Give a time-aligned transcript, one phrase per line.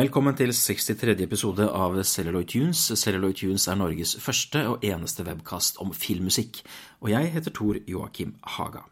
[0.00, 1.12] Velkommen til 63.
[1.26, 2.78] episode av Celluloid Tunes.
[2.96, 6.62] Celluloid Tunes er Norges første og eneste webkast om filmmusikk,
[7.02, 8.86] og jeg heter Tor Joakim Haga.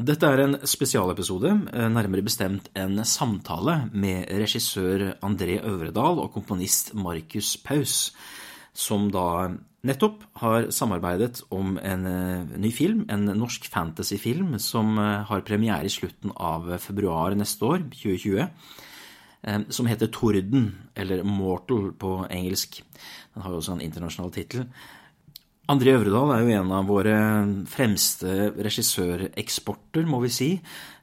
[0.00, 1.52] Dette er en spesialepisode,
[1.92, 8.14] nærmere bestemt en samtale med regissør André Øvredal og komponist Markus Paus,
[8.74, 15.22] som da nettopp har samarbeidet om en eh, ny film, en norsk fantasyfilm som eh,
[15.28, 18.48] har premiere i slutten av februar neste år, 2020,
[19.44, 22.82] eh, som heter Torden, eller Mortal på engelsk.
[23.34, 24.66] Den har jo også en internasjonal tittel.
[25.70, 27.14] André Øvredal er jo en av våre
[27.72, 30.50] fremste regissøreksporter, må vi si,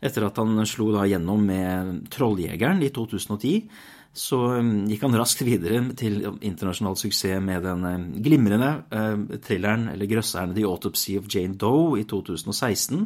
[0.06, 3.72] etter at han slo da gjennom med Trolljegeren i 2010
[4.12, 9.88] så um, gikk han raskt videre til internasjonal suksess med den um, glimrende uh, thrilleren
[9.94, 13.06] eller grøsseren The Autopsy of Jane Doe i 2016.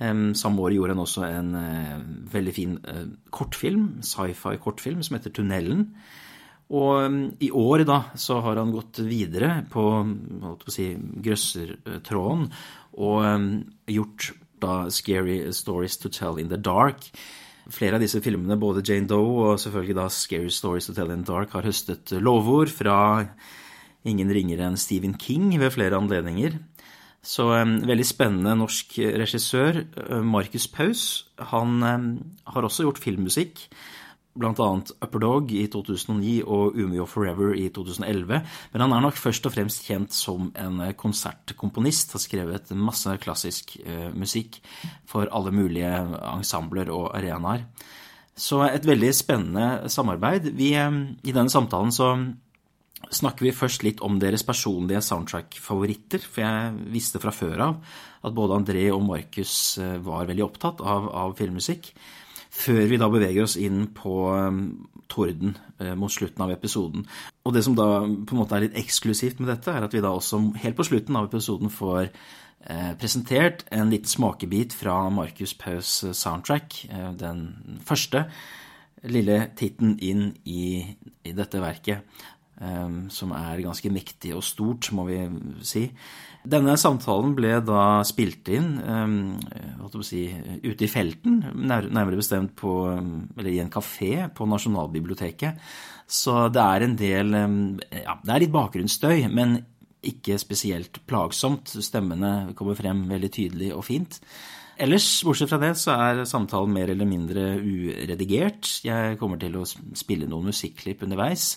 [0.00, 2.00] Um, samme år gjorde han også en uh,
[2.32, 3.04] veldig fin uh,
[3.36, 5.90] kortfilm, sci-fi kortfilm, som heter Tunnelen.
[6.72, 9.84] Og i år da, så har han gått videre på
[10.72, 12.46] si, grøssertråden
[13.04, 14.30] og gjort
[14.64, 17.10] da Scary Stories to Tell in the Dark
[17.72, 21.24] Flere av disse filmene, både Jane Doe og selvfølgelig da Scary Stories to Tell in
[21.24, 22.98] Dark, har høstet lovord fra
[24.04, 26.58] ingen ringere enn Stephen King ved flere anledninger.
[27.24, 33.64] Så en veldig spennende norsk regissør, eh, Markus Paus, han har også gjort filmmusikk
[34.34, 34.68] bl.a.
[35.00, 38.40] Upper Dog i 2009 og Umeå Forever i 2011.
[38.72, 42.16] Men han er nok først og fremst kjent som en konsertkomponist.
[42.16, 44.58] Har skrevet masse klassisk uh, musikk
[45.10, 45.92] for alle mulige
[46.34, 47.68] ensembler og arenaer.
[48.34, 50.50] Så et veldig spennende samarbeid.
[50.58, 50.90] Vi, uh,
[51.22, 52.10] I denne samtalen så
[53.14, 56.26] snakker vi først litt om deres personlige soundtrack-favoritter.
[56.26, 61.10] For jeg visste fra før av at både André og Markus var veldig opptatt av,
[61.12, 61.92] av filmmusikk.
[62.54, 64.60] Før vi da beveger oss inn på um,
[65.10, 67.04] Torden eh, mot slutten av episoden.
[67.44, 70.02] Og det som da på en måte er litt eksklusivt med dette, er at vi
[70.04, 75.56] da også helt på slutten av episoden får eh, presentert en liten smakebit fra Markus
[75.58, 76.84] Paus eh, soundtrack.
[77.20, 78.26] Den første
[79.04, 80.84] lille titten inn i,
[81.26, 82.22] i dette verket.
[83.12, 85.18] Som er ganske mektig og stort, må vi
[85.66, 85.82] si.
[86.44, 90.26] Denne samtalen ble da spilt inn um, si,
[90.60, 95.62] ute i felten, nærmere bestemt på, eller i en kafé på Nasjonalbiblioteket.
[96.04, 99.62] Så det er en del Ja, det er litt bakgrunnsstøy, men
[100.04, 101.72] ikke spesielt plagsomt.
[101.80, 104.20] Stemmene kommer frem veldig tydelig og fint.
[104.84, 108.68] Ellers, bortsett fra det, så er samtalen mer eller mindre uredigert.
[108.84, 111.54] Jeg kommer til å spille noen musikklipp underveis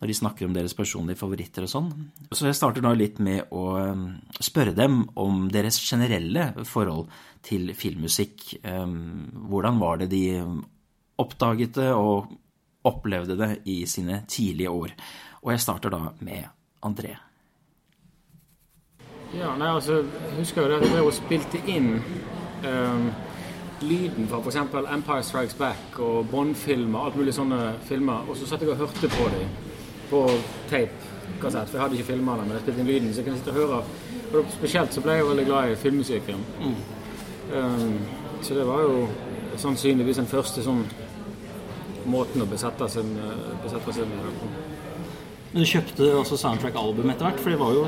[0.00, 1.88] når de snakker om deres personlige favoritter og sånn.
[2.32, 4.06] Så jeg starter nå litt med å um,
[4.40, 7.10] spørre dem om deres generelle forhold
[7.44, 8.62] til filmmusikk.
[8.64, 10.24] Um, hvordan var det de
[11.20, 12.32] oppdaget det og
[12.88, 14.96] opplevde det i sine tidlige år?
[15.44, 16.48] Og jeg starter da med
[16.88, 17.18] André.
[19.36, 21.98] Ja, nei, altså, jeg husker jo det at jeg spilte inn
[22.64, 23.10] um,
[23.84, 24.62] lyden fra f.eks.
[24.64, 29.12] Empire Strikes Back og Bond-filmer, alt mulig sånne filmer, og så satt jeg og hørte
[29.12, 29.68] på dem
[30.10, 30.22] på
[30.70, 31.70] tape-kassett.
[31.70, 33.54] For jeg hadde ikke filma den, men jeg spilte inn lyden, så jeg kunne sitte
[33.54, 33.82] og høre.
[34.30, 36.42] Og spesielt så ble jeg veldig glad i filmmusikken.
[36.60, 36.80] Mm.
[37.50, 37.94] Um,
[38.42, 39.06] så det var jo
[39.60, 40.84] sannsynligvis den første sånn
[42.10, 44.52] måten å besette seg med på.
[45.50, 47.40] Men du kjøpte også soundtrack-album etter hvert?
[47.42, 47.86] For det var jo,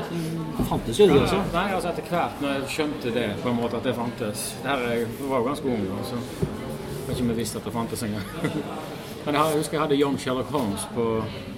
[0.67, 1.39] fantes jo de også?
[1.53, 4.49] Nei, altså etter hvert når jeg skjønte det, på en måte at det fantes.
[4.65, 8.03] Der jeg var jo ganske ung, så jeg har ikke vi visst at det fantes
[8.03, 8.27] engang.
[9.25, 11.07] Men jeg, husker jeg hadde Young Sherlock Holmes på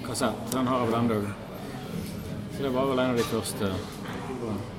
[0.08, 0.46] kassett.
[0.54, 1.34] Den har jeg vel ennå.
[2.56, 3.74] Så det var vel en av de første.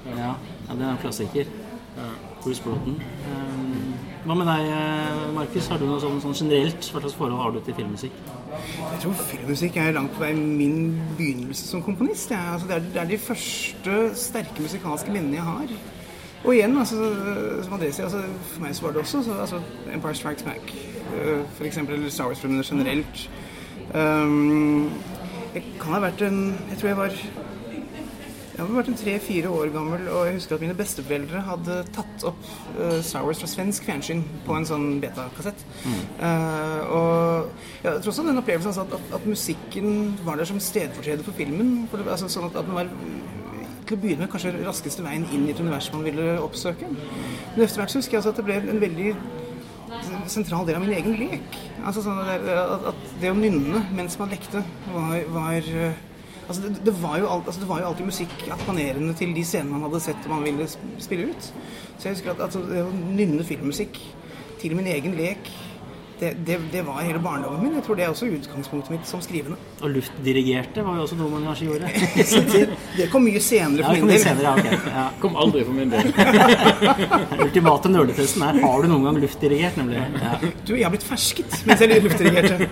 [0.07, 0.33] Ja,
[0.69, 1.53] ja det er en klassiker.
[1.97, 2.11] Ja.
[2.47, 3.03] Bruce Broughton.
[3.27, 3.95] Um,
[4.27, 5.67] hva med deg, eh, Markus?
[5.71, 8.21] Har du noe sånn, sånn generelt hva slags forhold har du til filmmusikk?
[8.79, 12.31] Jeg tror filmmusikk er langt på vei min begynnelse som komponist.
[12.31, 12.53] Ja.
[12.53, 15.75] Altså, det, er, det, er, de første sterke musikalske minnene jeg har.
[16.45, 17.11] Og igjen, altså,
[17.67, 19.61] som André sier, altså, for meg så var det også så, altså,
[19.95, 20.75] Empire Strikes Back,
[21.17, 23.27] uh, f.eks., eller Star Wars-filmene generelt.
[23.95, 24.91] Um,
[25.57, 27.21] jeg kan ha vært en Jeg tror jeg var
[28.57, 32.23] jeg har vært en tre-fire år gammel, og jeg husker at mine besteforeldre hadde tatt
[32.25, 32.47] opp
[32.79, 35.61] uh, Star Wars fra svensk fjernsyn på en sånn betakassett.
[35.85, 35.99] Mm.
[36.23, 39.91] Uh, og jeg tror også den opplevelsen altså, at, at, musikken
[40.25, 41.83] var der som stedfortreder for filmen.
[41.91, 45.29] For det, altså, sånn at, at den var til å begynne med kanskje raskeste veien
[45.37, 46.89] inn i et univers man ville oppsøke.
[46.89, 49.13] Men etter hvert husker jeg altså at det ble en veldig
[50.31, 51.59] sentral del av min egen lek.
[51.87, 52.45] Altså sånn at,
[52.93, 55.71] at det å nynne mens man lekte, var, var
[56.47, 59.77] altså det, det, var alt, altså det, var jo alltid musikk akkompagnerende til de scenene
[59.77, 60.69] man hadde sett og man ville
[61.03, 61.51] spille ut.
[61.97, 64.01] Så jeg husker at altså, det å nynne filmmusikk
[64.61, 65.51] til min egen lek
[66.21, 67.75] det, det, det var hele barndommen min.
[67.77, 69.59] Jeg tror det er også utgangspunktet mitt som skrivende.
[69.85, 72.67] Og luftdirigerte var jo også noe man kanskje gjorde det.
[72.97, 74.23] Det kom mye senere Ja, for kom min del.
[74.23, 74.87] senere, ja, ok.
[74.97, 75.03] Ja.
[75.21, 76.09] Kom aldri for min del.
[76.17, 80.01] Den ultimate nerdetesten er har du noen gang luftdirigert, nemlig.
[80.23, 80.33] Ja.
[80.65, 82.69] Du, jeg har blitt fersket mens jeg luftdirigerte.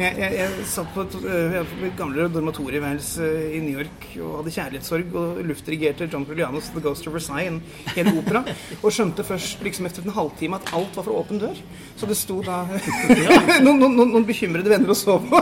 [0.00, 3.28] Jeg, jeg, jeg satt på et, jeg, på et gamle dormatorieværelse
[3.58, 7.60] i New York og hadde kjærlighetssorg og luftdirigerte John Puglianos The Ghost of Versailles, en
[7.96, 8.42] hel opera,
[8.80, 11.60] og skjønte først liksom etter en halvtime at alt var for åpen dør.
[12.00, 12.62] Så det sto da
[13.64, 15.40] noen, noen, noen, bekymrede venner å sove på.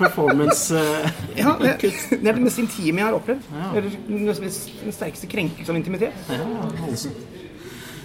[0.00, 3.50] Performance uh, Ja, det, det er det mest intime jeg har opplevd.
[3.74, 6.30] Eller den sterkeste krenkelse av intimitet.
[6.32, 6.46] Ja.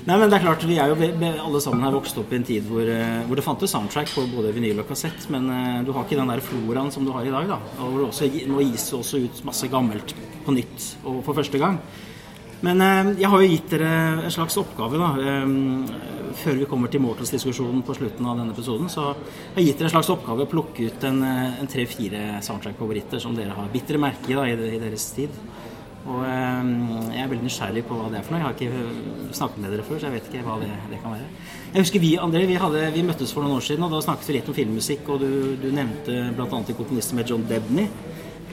[0.05, 0.97] Nei, men det er klart, Vi er jo
[1.41, 4.27] alle sammen har vokst opp i en tid hvor, eh, hvor det fantes soundtrack på
[4.29, 7.25] både vinyl og kassett, men eh, du har ikke den der floraen som du har
[7.25, 7.47] i dag.
[7.49, 10.13] da, og hvor det også, Nå gis det også ut masse gammelt
[10.45, 11.79] på nytt og for første gang.
[12.65, 13.93] Men eh, jeg har jo gitt dere
[14.25, 18.89] en slags oppgave da, eh, før vi kommer til Mortals-diskusjonen på slutten av denne episoden.
[18.91, 22.41] Så har jeg gitt dere en slags oppgave å plukke ut en, eh, en tre-fire
[22.45, 25.29] soundtrack-favoritter som dere har bitre merke i da, i, deres tid.
[26.05, 26.71] Og eh,
[27.15, 28.41] jeg er veldig nysgjerrig på hva det er for noe.
[28.41, 31.01] Jeg har ikke eh, snakket med dere før, så jeg vet ikke hva det, det
[31.03, 31.31] kan være.
[31.75, 34.29] Jeg husker vi, André, vi, hadde, vi møttes for noen år siden, og da snakket
[34.29, 36.49] vi litt om filmmusikk, og du, du nevnte bl.a.
[36.49, 37.89] en komponist med John Debney.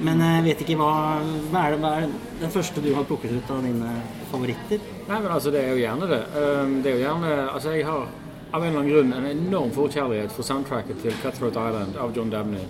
[0.01, 1.21] Men jeg vet ikke hva,
[1.53, 2.07] hva, er det, hva er
[2.41, 3.91] den første du har plukket ut av dine
[4.31, 4.81] favoritter?
[5.09, 6.23] Nei, men altså, det er jo gjerne det.
[6.33, 8.07] Um, det er jo gjerne Altså, jeg har
[8.53, 12.33] av en eller annen grunn en enorm forkjærlighet for soundtracket til Cutthroat Island av John
[12.33, 12.65] Dabney.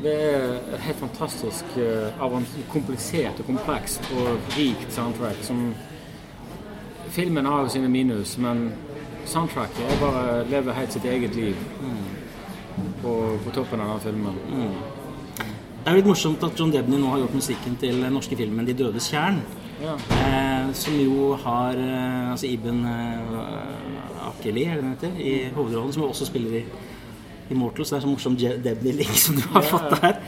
[0.00, 0.44] Det er
[0.76, 1.74] et helt fantastisk
[2.22, 5.72] avans- komplisert og komplekst og rikt soundtrack som
[7.08, 8.68] Filmen har jo sine minus, men
[9.26, 11.56] soundtracket er bare lever helt sitt eget liv
[13.02, 13.14] på,
[13.44, 14.36] på toppen av den filmen.
[15.88, 18.66] Det er litt morsomt at John Debney nå har gjort musikken til den norske filmen
[18.66, 19.38] 'De dødes tjern'.
[19.80, 19.94] Ja.
[19.96, 26.02] Eh, som jo har eh, altså Iben eh, Akeli, er det heter, i hovedrollen, som
[26.02, 26.64] jo også spiller i
[27.50, 27.88] Immortals.
[27.88, 30.20] Det er så morsom Debney-link som du har fått der.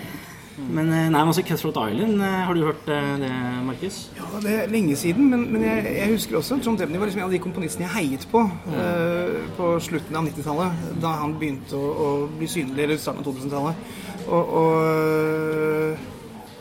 [0.69, 3.31] Men eh, nei, altså Cutthroat Island, eh, har du hørt eh, det,
[3.67, 3.99] Markus?
[4.17, 7.23] Ja, det er lenge siden, men, men jeg, jeg husker også John Debney var liksom
[7.23, 11.79] en av de komponistene jeg heiet på eh, på slutten av 90-tallet, da han begynte
[11.79, 13.91] å, å bli synlig, eller starten av 2000-tallet.
[14.31, 16.11] Og, og,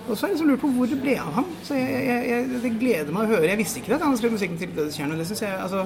[0.08, 1.52] og så har jeg liksom lurt på hvor det ble av ham.
[1.66, 3.52] Så jeg, jeg, det gleder meg å høre.
[3.52, 5.14] Jeg visste ikke at han skrev musikken til Dødes Tjern.
[5.20, 5.86] Det syns jeg, altså,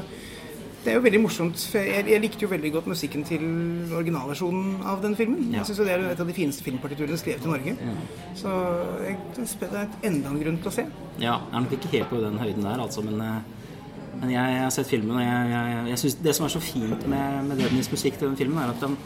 [0.84, 1.64] det er jo veldig morsomt.
[1.74, 3.44] Jeg, jeg likte jo veldig godt musikken til
[3.96, 5.46] originalversjonen av den filmen.
[5.52, 5.62] Ja.
[5.62, 7.76] Jeg synes jo Det er et av de fineste filmpartiturene skrevet i Norge.
[8.36, 8.56] Så
[9.06, 10.88] jeg, det er et enda en grunn til å se.
[11.22, 14.58] Ja, jeg er nok ikke helt på den høyden der, altså, men, eh, men jeg,
[14.64, 17.64] har sett filmen, og jeg, jeg, jeg synes det som er så fint med, med
[17.64, 19.00] Dennis musikk til den filmen, er at den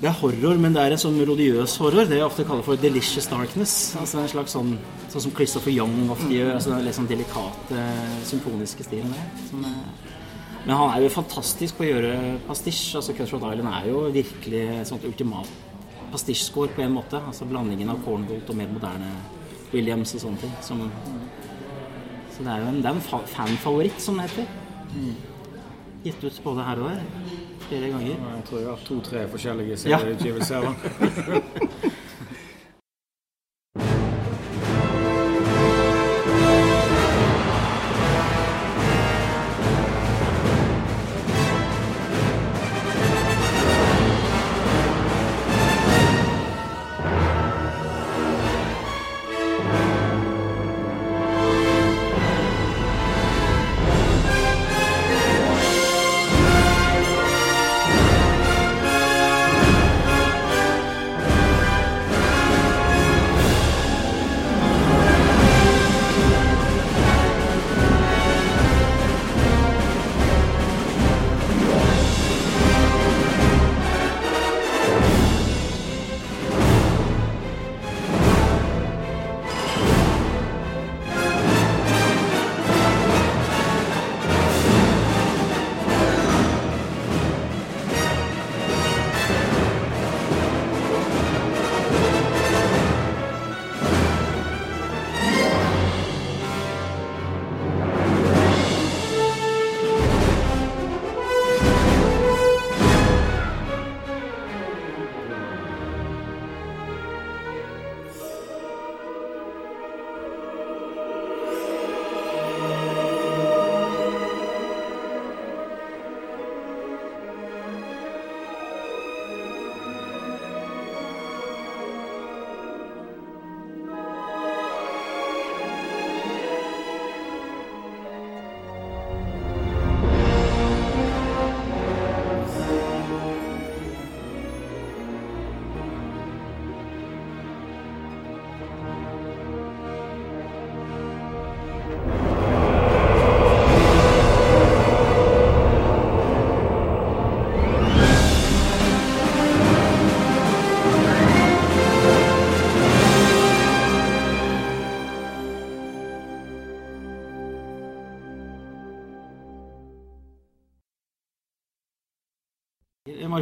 [0.00, 2.06] det er horror, men det er en sånn melodiøs horror.
[2.08, 3.74] Det jeg ofte kaller for delicious darkness.
[4.00, 4.70] Altså en slags sånn,
[5.12, 6.54] sånn som Christopher Young ofte gjør.
[6.54, 7.82] altså Den litt sånn delikate,
[8.30, 9.26] symfoniske stilen der.
[9.50, 10.14] Som, eh,
[10.66, 12.12] men han er jo fantastisk på å gjøre
[12.46, 12.96] pastisj.
[12.98, 15.48] altså Cutthroat Island er jo virkelig et sånt ultimat
[16.12, 17.20] pastisjscore på en måte.
[17.26, 19.10] altså Blandingen av cornbolt og mer moderne
[19.72, 20.52] Williams og sånne ting.
[20.66, 20.84] Som,
[22.34, 24.46] så det er jo en, det er en fanfavoritt, som det heter.
[26.04, 27.02] Gitt ut både her og der.
[27.68, 28.14] Flere ganger.
[28.16, 29.98] Jeg tror jeg har to-tre forskjellige Ja.
[29.98, 30.60] serieutgivelser.
[30.60, 31.90] da.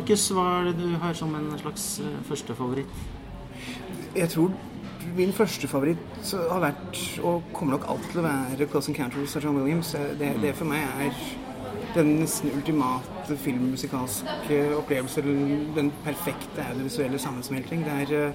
[0.09, 1.83] Markus, hva er det du har som en slags
[2.25, 2.29] førstefavoritt?
[2.29, 4.17] første favoritt?
[4.17, 4.53] Jeg tror
[5.17, 9.45] min første favoritt har vært, og kommer nok alltid til å være, 'Close Encounters' av
[9.45, 9.93] John Williams.
[9.93, 11.13] Det, det for meg er
[11.95, 15.23] den nesten ultimate filmmusikalske opplevelse.
[15.77, 17.85] Den perfekte audiovisuelle sammensmelting.
[17.85, 18.33] Det er eh,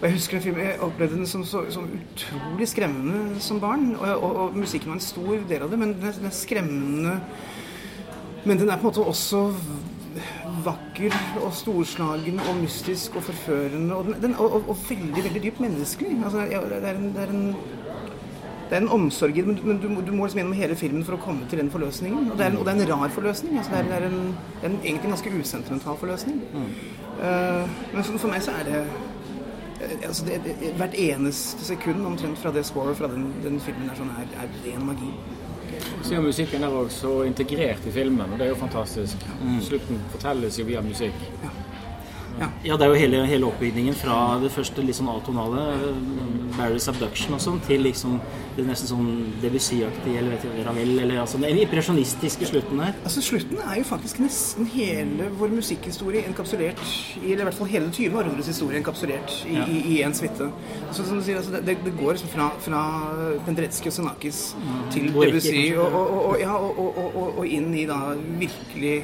[0.00, 3.96] og Jeg husker den filmen, jeg opplevde den som så, som utrolig skremmende som barn.
[3.96, 6.30] Og, og, og, musikken var en stor del av det, men den er, den er
[6.30, 7.20] skremmende
[8.44, 9.52] Men den er på en måte også
[10.64, 13.94] vakker og storslagen og mystisk og forførende.
[13.94, 16.18] Og, den, og, og veldig veldig dypt menneskelig.
[16.24, 17.56] Altså, det, er en, det, er en,
[18.70, 21.18] det er en omsorg i det, men du, du, må liksom gjennom hele filmen for
[21.18, 22.30] å komme til den forløsningen.
[22.30, 23.58] Og det er en, og det er en rar forløsning.
[23.58, 26.40] Altså, det, er, en, egentlig en ganske usentimental forløsning.
[26.54, 26.70] Mm.
[27.14, 28.86] Uh, men for, for meg så er det
[30.06, 33.98] altså det, det, hvert eneste sekund omtrent fra det scoret fra den, den filmen er,
[33.98, 35.10] sånn, er, er ren magi.
[36.02, 39.26] Så er musikken der også så integrert i filmen, og det er jo fantastisk.
[39.42, 39.60] Mm.
[39.64, 41.30] Slutten fortelles jo via musikk.
[42.40, 42.48] Ja.
[42.64, 42.76] Ja.
[42.76, 45.64] det er jo hele, hele oppbygningen fra det første litt sånn atonale,
[46.56, 48.18] Barry's Abduction og sånn, til liksom
[48.54, 49.08] det nesten sånn
[49.42, 52.94] Debussy-aktige, eller vet du, Ravel, eller altså den impresjonistiske slutten der.
[53.02, 56.82] Altså Slutten er jo faktisk nesten hele vår musikkhistorie enkapsulert
[57.22, 58.14] i Eller i hvert fall hele 20.
[58.14, 59.66] århundrets historie enkapsulert i, ja.
[59.66, 60.50] i, i en suite.
[60.88, 62.84] Altså, som du sier, altså, det, det, går liksom fra, fra
[63.46, 64.78] Penderecki og Sonakis mm.
[64.94, 67.98] til Debussy og, og, og, ja, og, inn i da
[68.40, 68.96] virkelig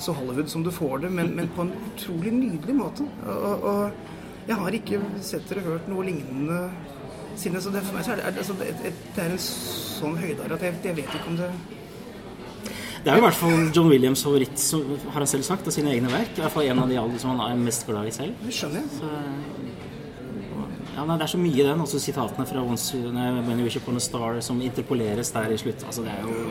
[0.00, 3.06] så Hollywood som du får det, men, men på en utrolig nydelig måte.
[3.26, 4.06] Og, og,
[4.48, 6.62] jeg har ikke sett eller hørt noe lignende
[7.38, 7.60] siden.
[7.62, 10.64] Så det, for meg så er det, altså, det, det er en sånn høydare at
[10.66, 11.50] jeg, jeg, vet ikke om det
[13.04, 15.76] Det er jo i hvert fall John Williams' favoritt, som har han selv sagt, av
[15.76, 16.32] sine egne verk.
[16.34, 18.42] I hvert fall en av de alle som han er mest glad i selv.
[18.46, 18.90] Det skjønner jeg.
[18.96, 19.12] Så,
[20.96, 21.84] ja, nei, det er så mye i den.
[21.84, 25.84] Også sitatene fra Once When You Wish Upon a Star som interpoleres der i slutt.
[25.86, 26.48] Altså, det er jo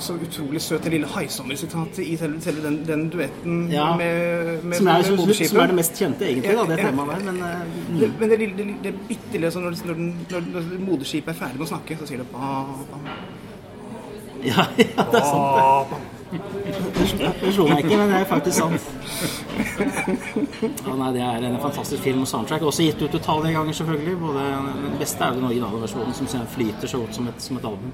[0.00, 4.78] så utrolig søt det lille haisommersitatet i selve, selve den, den, duetten ja, med, med,
[4.78, 5.34] som, er, med.
[5.36, 7.26] Som er det mest kjente, egentlig, da, det temaet der.
[7.32, 7.98] Men, mm.
[8.00, 10.00] det, men det, det, det, bitte lille sånn når, når,
[10.30, 12.64] når, når moderskipet er ferdig med å snakke, så sier det ba,
[12.94, 13.18] ba.
[14.40, 16.06] Ja, ja, det er sant, det.
[16.30, 18.84] Det slo meg ikke, men det er faktisk sant.
[20.86, 22.62] Ja, nei, det er en fantastisk film og soundtrack.
[22.70, 24.14] Også gitt ut utallige ganger, selvfølgelig.
[24.20, 24.44] Både,
[24.84, 27.90] den beste er den originale versjonen, som flyter så godt som et, som et album.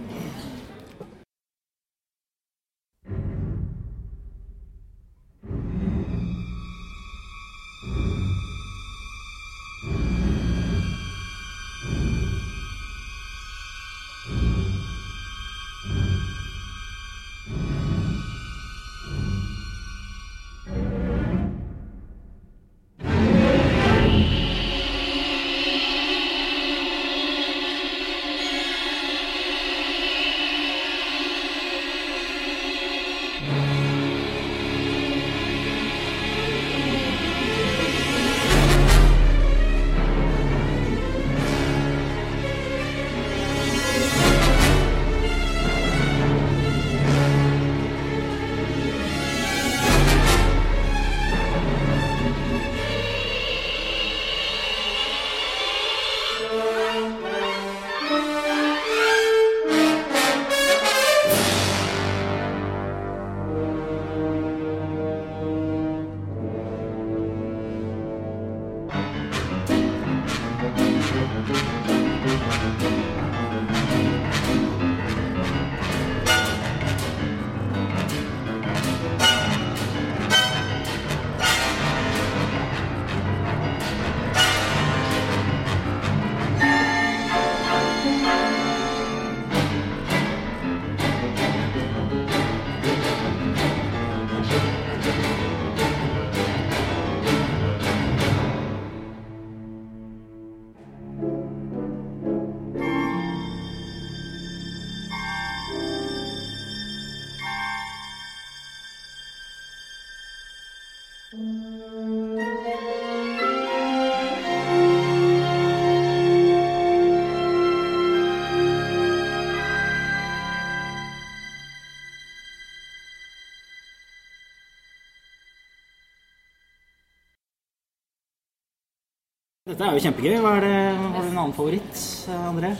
[129.77, 130.35] Dette er jo kjempegøy.
[130.41, 131.99] Hva er det, har du en annen favoritt,
[132.33, 132.71] André?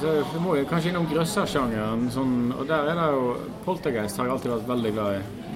[0.00, 2.06] Så vi må jo kanskje innom grøssersjangeren.
[2.14, 3.26] Sånn, og der er det jo
[3.66, 5.50] Poltergeist har jeg alltid vært veldig glad i.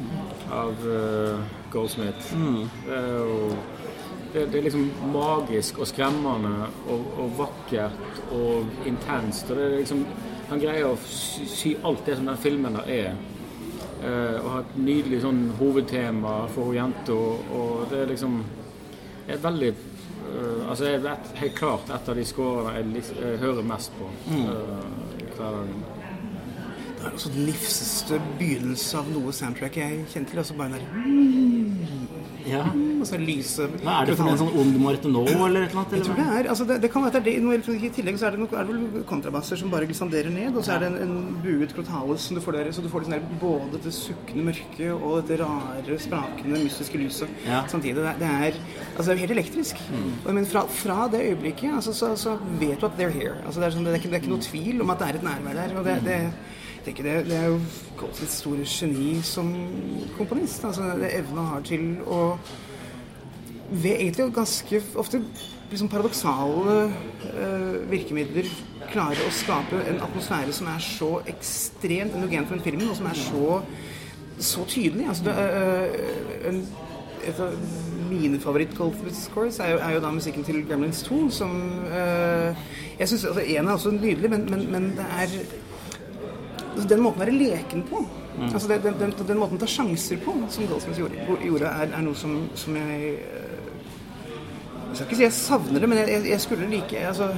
[0.52, 2.34] Av uh, Goldsmith.
[2.36, 2.58] Mm.
[2.84, 3.38] Det er jo
[4.34, 4.84] det, det, er liksom
[5.14, 9.48] magisk og skremmende og, og, vakkert og intenst.
[9.48, 10.04] Og det er liksom
[10.50, 13.16] Han greier å sy, sy alt det som den filmen der er.
[14.04, 17.16] Uh, og har et nydelig sånn hovedtema for jenta.
[17.16, 18.42] Og det er liksom
[19.24, 19.72] et veldig
[20.74, 24.40] Altså jeg vet helt klart et av de scorene jeg, jeg hører mest på Mm.
[24.48, 24.48] uh,
[25.36, 25.68] hver dag.
[26.98, 30.38] Det er også den nifseste begynnelse av noe soundtrack jeg kjenner til.
[30.42, 32.62] Altså bare den der Ja.
[33.00, 35.94] Og så lyse Hva er det for en sånn ond Martenå eller et eller annet?
[35.96, 37.90] Jeg tror det er, altså det, det kan være at det er det, noe I
[37.96, 40.74] tillegg så er det, noe, er det vel kontrabasser som bare glissanderer ned, og så
[40.76, 43.28] er det en, en buet krotalis som du får der, så du får liksom der,
[43.40, 47.62] både dette sukkende mørket og dette rare, sprakende, mystiske lyset Ja.
[47.68, 47.96] samtidig.
[48.04, 48.58] Det, det er
[48.96, 49.80] altså det er helt elektrisk.
[50.26, 53.36] Og, men fra, fra det øyeblikket altså, så, så vet du at they're here.
[53.46, 55.08] Altså det, er sånn, det, er ikke, det er ikke noe tvil om at det
[55.08, 55.74] er et nærvær der.
[55.80, 56.18] og det, det
[56.86, 57.08] jeg ikke.
[57.08, 57.58] det, det er jo
[57.98, 59.50] Goldsmiths store geni som
[60.18, 60.64] komponist.
[60.64, 62.20] altså Det evnen han har til å
[63.70, 65.20] ved egentlig ganske ofte
[65.70, 68.48] liksom paradoksale uh, virkemidler
[68.92, 73.08] klare å skape en atmosfære som er så ekstremt endogen for en film, og som
[73.08, 73.60] er så,
[74.38, 75.08] så tydelig.
[75.08, 76.60] Altså, det, uh, en,
[77.24, 77.56] et av
[78.10, 81.54] mine favoritt-Goldsmith-scores er, er jo da musikken til Gremlins 2, som
[81.88, 82.64] uh,
[82.98, 85.38] Jeg syns altså, en er også nydelig, men, men, men det er
[86.74, 88.00] Den måten å være leken på,
[88.50, 91.92] altså den, den, den, den måten å ta sjanser på, som Goldsmith gjorde, gjorde er,
[91.94, 93.54] er noe som, som jeg eh,
[94.94, 97.32] jeg skal ikke si jeg savner det, men jeg, jeg, skulle like altså,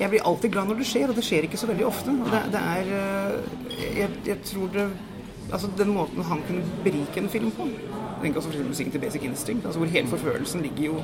[0.00, 2.14] Jeg blir alltid glad når det skjer, og det skjer ikke så veldig ofte.
[2.26, 3.58] Det, det er øh,
[3.98, 4.88] jeg, jeg tror det
[5.52, 7.68] Altså den måten han kunne berike en film på
[8.22, 11.00] Tenk også for musikken til Basic Instinct, altså hvor hele forfølelsen ligger jo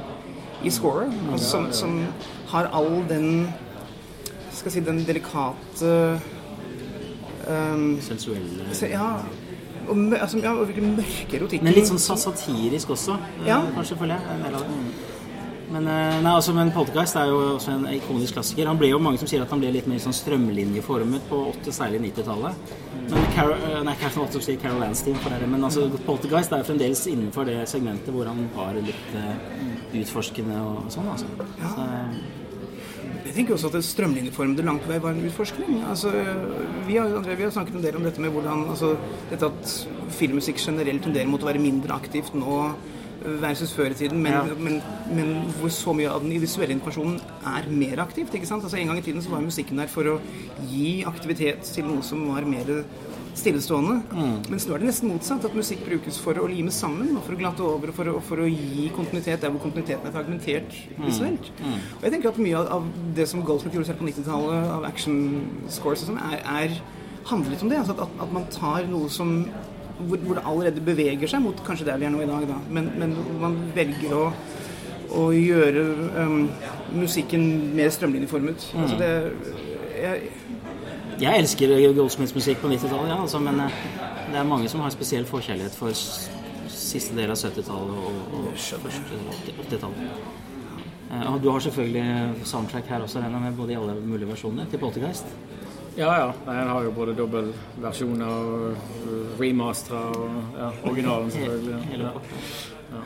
[0.64, 1.12] i scoret.
[1.32, 2.04] Altså, som, som
[2.48, 3.48] har all den
[4.50, 6.20] Skal si den delikate
[7.48, 9.18] um, Sensuelle se- Ja.
[9.88, 11.64] Og, altså, ja, og virkelig mørke erotikken.
[11.64, 13.62] Men litt sånn sa- satirisk også, eh, Ja.
[13.76, 14.52] kanskje, føler jeg.
[15.70, 18.66] Men, eh, nei, altså, men Poltergeist er jo også en ikonisk klassiker.
[18.66, 21.72] Han ble jo mange som sier at han ble litt mer sånn strømlinjeformet på 80-,
[21.72, 22.54] særlig 90-tallet.
[23.10, 26.64] Men Carol, eh, nei, Carol, sier Carol Anstein for det, men altså, Poltergeist er jo
[26.72, 29.34] fremdeles innenfor det segmentet hvor han var litt uh,
[29.94, 31.08] utforskende og sånn.
[31.12, 31.26] Altså.
[31.74, 31.86] Så,
[33.38, 35.80] tenker også at det strømlinjeformede langt på vei var en utforskning.
[35.88, 36.10] Altså,
[36.88, 38.94] vi, har, André, vi har snakket en del om dette med hvordan altså,
[39.30, 39.74] dette at
[40.18, 42.60] filmmusikk generelt tenderer mot å være mindre aktivt nå
[43.42, 44.44] versus før i tiden, men, Ja.
[44.58, 47.16] men, men hvor så mye av den visuelle informasjonen
[47.50, 48.34] er mer aktivt.
[48.34, 48.62] ikke sant?
[48.62, 50.20] Altså, En gang i tiden så var musikken der for å
[50.70, 52.84] gi aktivitet til noe som var mer
[53.38, 53.96] stillestående.
[54.50, 55.44] Mens nå er det nesten motsatt.
[55.48, 58.20] At musikk brukes for å lime sammen, og for å glatte over, og for å,
[58.28, 61.50] for å gi kontinuitet der hvor kontinuiteten er fragmentert visuelt.
[61.98, 65.18] Og jeg tenker at mye av- det som Goldsmith gjorde selv på 90-tallet, av action
[65.68, 66.78] scores og sånn, er, er,
[67.30, 67.78] handler litt om det.
[67.82, 69.44] Altså at, at man tar noe som
[69.98, 72.58] hvor, hvor det allerede beveger seg mot kanskje der vi er nå i dag, da.
[72.70, 74.24] Men, men man velger å
[75.08, 75.82] å gjøre
[76.20, 76.50] um,
[76.92, 78.66] musikken mer strømlinjeformet.
[78.76, 79.08] Altså det
[80.02, 80.28] jeg,
[81.18, 83.78] jeg elsker Goldsmiths musikk på 90-tallet, ja, altså, men eh,
[84.30, 85.94] det er mange som har spesiell forkjærlighet for
[86.68, 88.50] siste del av 70-tallet og, og
[88.84, 89.22] første
[89.64, 90.12] 80-tallet.
[91.10, 94.68] Eh, og Du har selvfølgelig soundtrack her også, Rena, med, både i alle mulige versjoner
[94.70, 95.26] til Poltergeist.
[95.98, 96.32] Ja, ja.
[96.46, 102.04] Jeg har jo både dobbeltversjoner og uh, remastera og ja, originalen, selvfølgelig.
[102.92, 103.00] Ja.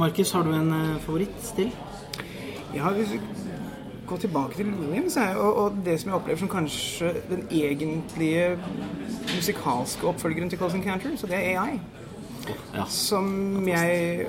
[0.00, 0.72] Markus, har du en
[1.04, 1.72] favoritt til?
[2.74, 3.20] Ja, hvis vi
[4.06, 8.58] går tilbake til Williams, og, og, det som jeg opplever som kanskje den egentlige
[9.34, 11.80] musikalske oppfølgeren til Close Encounter, så det er AI.
[12.74, 12.86] Ja.
[12.88, 14.26] Som jeg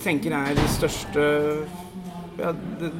[0.00, 1.24] tenker er det største
[2.38, 2.92] ja, det,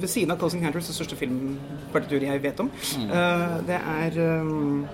[0.00, 2.70] ved siden av Close Encounters det største filmpartitur jeg vet om.
[2.98, 3.08] Mm.
[3.08, 4.86] Uh, det er um,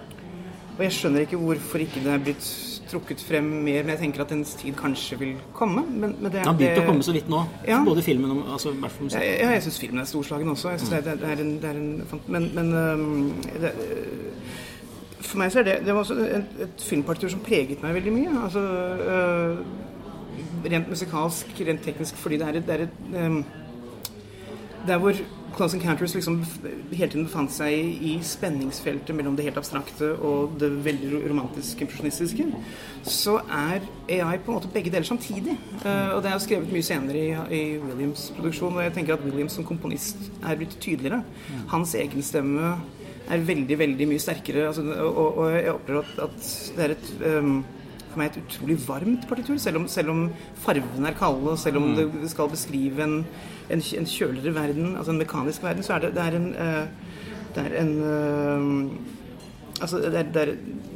[0.78, 2.46] Og jeg skjønner ikke hvorfor ikke det er blitt
[2.90, 5.84] trukket frem mer, men jeg tenker at dens tid kanskje vil komme.
[5.88, 7.40] Men, men det, Den har begynt å komme så vidt nå.
[7.68, 7.80] Ja.
[7.86, 8.74] Både filmen og altså,
[9.14, 10.74] ja, ja, jeg syns filmen er storslagen også.
[10.74, 11.08] Jeg synes mm.
[11.08, 13.72] det, det, er en, det er en, men, men um, det,
[15.24, 18.14] for meg så er det, det var også et, et filmpartitur som preget meg veldig
[18.14, 18.34] mye.
[18.44, 18.64] Altså,
[19.04, 23.44] uh, rent musikalsk, rent teknisk, fordi det er et, det er et um,
[24.84, 25.16] Der hvor
[25.54, 26.40] Close Encounters liksom
[26.92, 31.86] hele tiden befant seg i, i spenningsfeltet mellom det helt abstrakte og det veldig romantiske,
[31.86, 32.46] impresjonistiske,
[33.06, 35.56] så er AI på en måte begge deler samtidig.
[35.84, 39.16] Uh, og det er jo skrevet mye senere i, i Williams' produksjon, og jeg tenker
[39.16, 41.22] at Williams som komponist er blitt tydeligere.
[41.72, 42.74] Hans egen stemme
[43.30, 44.68] er veldig, veldig mye sterkere.
[44.68, 47.56] Altså, og, og, jeg opplever at, at det er et um,
[48.14, 49.58] for meg et utrolig varmt partitur.
[49.60, 50.22] Selv om, selv om
[50.64, 51.96] fargene er kalde, og selv om mm.
[52.22, 53.18] det skal beskrive en,
[53.70, 57.12] en, en, kjøligere verden, altså en mekanisk verden, så er det, det er en, uh,
[57.56, 59.12] det er en uh,
[59.82, 60.50] Altså, det er, det, er,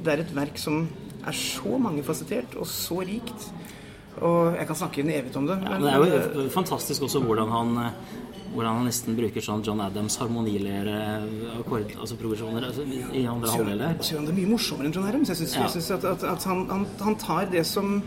[0.05, 0.85] det er, et verk som
[1.27, 3.49] er så mangefasettert og så rikt.
[4.23, 5.57] Og jeg kan snakke en evighet om det.
[5.65, 7.75] Ja, men, det er jo fantastisk også hvordan han
[8.55, 10.97] hvordan han nesten bruker sånn John Adams harmonilære
[11.59, 15.33] akkord, altså progresjoner altså, i andre gjør han det mye morsommere enn John Adams.
[15.33, 15.99] Jeg syns ja.
[15.99, 17.99] at, at, at han, han, han, tar det som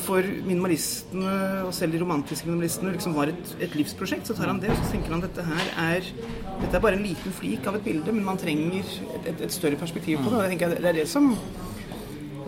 [0.00, 1.34] for minimalistene,
[1.66, 4.78] og selv de romantiske minimalistene, liksom var et, et, livsprosjekt, så tar han det og
[4.80, 6.12] så tenker han at dette her er
[6.60, 9.54] dette er bare en liten flik av et bilde, men man trenger et, et, et
[9.54, 10.36] større perspektiv på det.
[10.36, 11.32] og jeg tenker Det er det som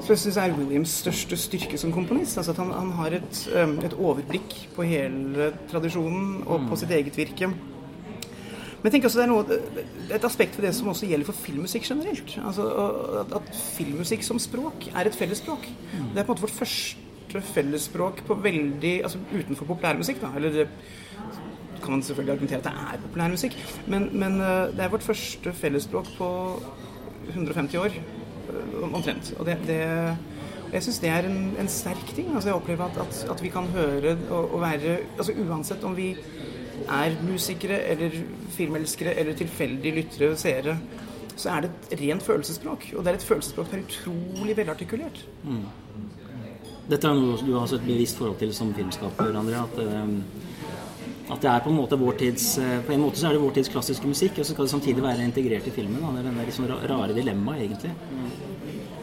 [0.02, 2.38] jeg syns er Williams største styrke som komponist.
[2.38, 6.90] Altså at han, han har et, um, et, overblikk på hele tradisjonen og på sitt
[6.90, 7.46] eget virke.
[7.46, 9.58] Men jeg tenker også det er noe,
[10.16, 12.34] et aspekt ved det som også gjelder for filmmusikk generelt.
[12.42, 12.66] Altså
[13.20, 15.68] at, at filmmusikk som språk er et fellesspråk.
[15.70, 17.01] Det er på en måte vårt første
[17.40, 20.20] fellesspråk på veldig, altså utenfor populærmusikk.
[20.20, 20.68] da, eller det
[21.82, 25.52] kan man selvfølgelig argumentere at det er populærmusikk, men, men uh, det er vårt første
[25.52, 26.28] fellesspråk på
[27.28, 27.88] 150 år
[28.82, 29.34] omtrent.
[29.38, 29.80] Og det, det
[30.72, 32.32] jeg syns det er en, en, sterk ting.
[32.34, 35.96] Altså jeg opplever at, at, at vi kan høre og, og, være altså Uansett om
[35.96, 36.16] vi
[36.88, 38.10] er musikere eller
[38.50, 40.78] filmelskere eller tilfeldige lyttere og seere,
[41.36, 42.88] så er det et rent følelsesspråk.
[42.96, 45.26] Og det er et følelsesspråk som er utrolig velartikulert.
[45.44, 45.62] Mm.
[46.90, 49.60] Dette er noe du har et bevisst forhold til som filmskaper, André.
[49.60, 50.16] At, um,
[51.28, 53.42] at, det er på en måte vår tids eh, På en måte så er det
[53.44, 56.02] vår tids klassiske musikk, og så skal det samtidig være integrert i filmen.
[56.02, 57.94] Det er denne liksom rare dilemmaet, egentlig.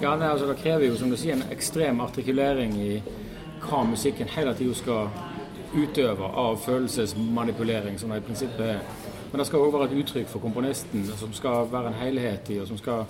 [0.01, 2.91] Ja, det, altså, det, krever jo som du sier, en ekstrem artikulering i
[3.63, 5.09] hva musikken hele tida skal
[5.75, 8.83] utøve av følelsesmanipulering, som det i prinsippet er.
[9.31, 12.59] Men det skal òg være et uttrykk for komponisten, som skal være en helhet i,
[12.63, 13.05] og som skal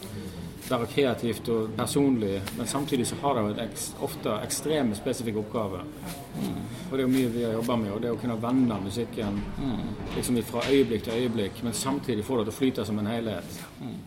[0.71, 2.41] være kreativt og personlig.
[2.57, 5.87] Men samtidig så har det et ofte ekstreme spesifikke oppgaver.
[6.39, 6.61] Mm.
[6.91, 9.41] Og det er jo mye vi har jobba med, og det å kunne vende musikken
[9.57, 9.81] mm.
[10.15, 13.59] liksom fra øyeblikk til øyeblikk, men samtidig få det til å flyte som en helhet.
[13.81, 13.99] Mm.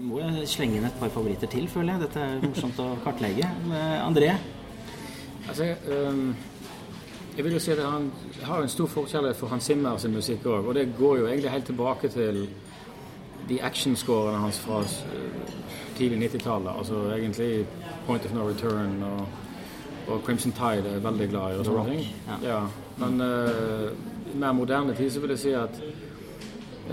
[0.00, 2.06] Må jeg slenge inn et par favoritter til, føler jeg.
[2.06, 3.44] Dette er morsomt å kartlegge.
[3.44, 4.30] Eh, André?
[5.48, 6.30] Altså, um,
[7.36, 8.10] jeg vil jo si at Han
[8.42, 10.70] har en stor forskjell for Hans Zimmer sin musikk òg.
[10.70, 12.46] Og det går jo egentlig helt tilbake til
[13.48, 15.54] de actionscorene hans fra øh,
[15.98, 16.72] tidlig 90-tallet.
[16.78, 17.66] Altså egentlig
[18.06, 19.26] Point of No Return og,
[20.08, 21.58] og Crimson Tide er veldig glad i.
[21.58, 22.06] og sånne ting.
[22.28, 22.38] ja.
[22.48, 22.60] Ja,
[23.00, 23.90] men uh,
[24.34, 25.80] i mer moderne tid så vil jeg si at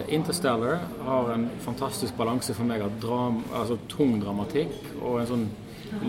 [0.07, 5.47] Interstellar har en fantastisk balanse for meg av dram, altså tung dramatikk og en sånn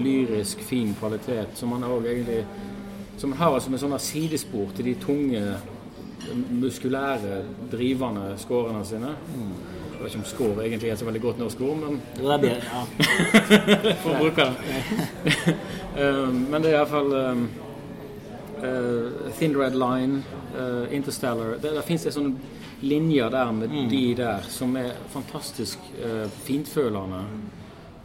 [0.03, 2.43] lyrisk, fin kvalitet som man òg egentlig
[3.19, 5.43] som har som en sånn sidespor til de tunge,
[6.61, 7.41] muskulære,
[7.73, 9.15] drivende skårene sine.
[9.99, 12.43] Jeg vet ikke om score egentlig er så veldig godt norsk ord, men det er
[12.45, 12.59] bedre.
[12.71, 13.95] Ja.
[14.05, 14.77] for å bruke det.
[16.05, 17.43] um, men det er iallfall um,
[18.63, 20.23] uh, Thin Red Line,
[20.55, 22.37] uh, Interstellar Det, det fins sånne
[22.81, 27.25] linjer der med de der som er fantastisk uh, fintfølende,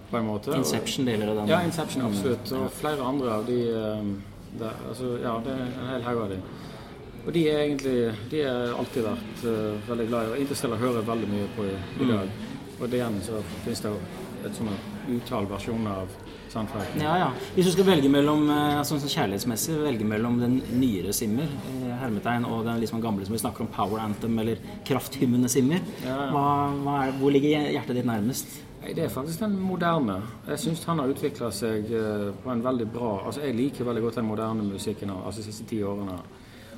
[0.10, 0.54] på en måte.
[0.58, 1.50] Inception deler av den.
[1.50, 2.52] Ja, Inception, absolutt.
[2.52, 4.12] Og flere andre av de um,
[4.60, 6.42] der, altså, Ja, det er en hel haug av de.
[7.24, 10.34] Og de er egentlig De har alltid vært uh, veldig glad i.
[10.34, 12.36] Og Interstellar hører veldig mye på i, i dag.
[12.80, 13.96] Og det igjen så finnes det
[14.44, 16.23] et sånt utall versjoner av
[17.02, 17.30] Ja, ja.
[17.56, 21.96] Hvis du skal velge mellom eh, sånn sånn kjærlighetsmessig, velge mellom den nyere Simmer, eh,
[22.02, 26.20] hermetegn, og den liksom gamle som vi snakker om, Power Anthem eller krafthymmende Simmer, Ja,
[26.34, 26.46] hva,
[26.84, 28.62] hva er, hvor ligger hjertet ditt nærmest?
[28.84, 30.18] Det er faktisk den moderne.
[30.48, 34.02] Jeg syns han har utvikla seg eh, på en veldig bra Altså, Jeg liker veldig
[34.04, 36.18] godt den moderne musikken altså, de siste ti årene.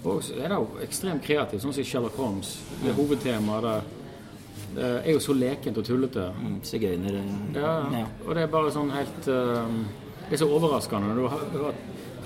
[0.05, 2.51] Og så er det jo ekstremt kreativt, sånn som Sherlock Holmes.
[2.83, 4.04] Det hovedtemaet der
[4.77, 6.25] eh, er jo så lekent og tullete.
[6.41, 8.05] Mm, Sigøyner eh, Ja, ja.
[8.25, 9.77] og det er bare sånn helt eh,
[10.29, 11.73] Det er så overraskende du har, du har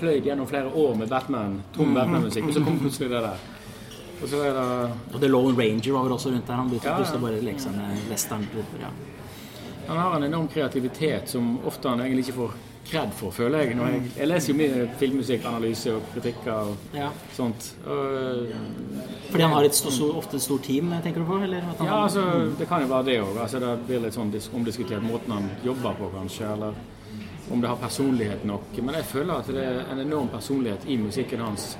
[0.00, 3.42] pløyd gjennom flere år med Batman, tom Batman-musikk, og så kommer plutselig det der.
[4.22, 4.64] Og så er det
[5.14, 6.54] Og The Lone Ranger var vel også rundt der.
[6.56, 6.96] Han begynte Ja, ja.
[7.02, 8.46] plutselig bare å leke seg med western.
[8.80, 8.90] Ja.
[9.88, 13.76] Han har en enorm kreativitet som ofte han egentlig ikke får kred for, føler jeg.
[13.76, 17.08] Jeg, jeg leser jo mye filmmusikkanalyse og kritikker og Ja.
[17.36, 17.74] sånt.
[17.86, 18.46] Og,
[19.30, 21.38] Fordi han har et stort, så, ofte et stort team, tenker du på?
[21.42, 22.24] Eller ja, altså,
[22.58, 23.36] det kan jo være det òg.
[23.42, 26.52] Altså, det blir litt sånn omdiskutert måten han jobber på, kanskje.
[26.52, 26.74] Eller
[27.50, 28.76] om det har personlighet nok.
[28.82, 31.76] Men jeg føler at det er en enorm personlighet i musikken hans.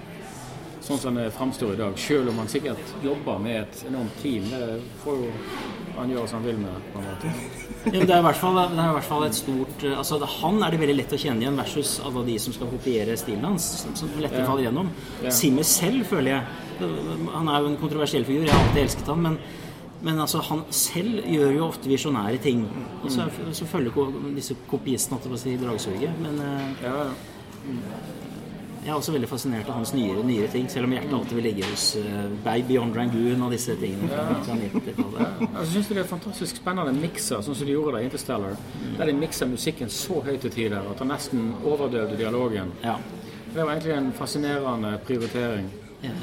[0.80, 1.98] Sånn som det framstår i dag.
[2.00, 4.46] Selv om han sikkert jobber med et enormt team.
[4.48, 5.32] Det får jo
[5.98, 6.88] han gjøre som han vil med.
[6.92, 7.32] på en måte.
[7.90, 10.60] Ja, det, er fall, det er i hvert fall et stort eh, altså det, Han
[10.62, 13.68] er det veldig lett å kjenne igjen versus alle de som skal kopiere stilen hans.
[13.82, 14.92] Som, som lettere faller gjennom.
[15.24, 15.32] Ja.
[15.34, 16.90] Simmer selv, føler jeg
[17.34, 19.34] Han er jo en kontroversiell figur, jeg har alltid elsket han, men,
[20.00, 22.62] men altså, han selv gjør jo ofte visjonære ting.
[23.02, 26.16] Og så, så følger disse kopiistene si, dragsuget.
[26.24, 27.10] Men eh, Ja, ja.
[28.80, 31.46] Jeg er også veldig fascinert av hans nyere, nyere ting, selv om hjertet alltid vil
[31.50, 34.08] ligge hos eh, uh, Baby on Rangoon og disse tingene.
[34.08, 34.56] Fra, fra
[35.60, 38.56] jeg syns det er fantastisk spennende mikser, sånn som de gjorde det i Interstellar.
[38.56, 38.94] Mm.
[38.96, 42.72] Der de mikser musikken så høyt til tider at han nesten overdøvde dialogen.
[42.84, 42.96] Ja.
[43.50, 45.68] Det var egentlig en fascinerende prioritering.
[46.00, 46.14] Ja.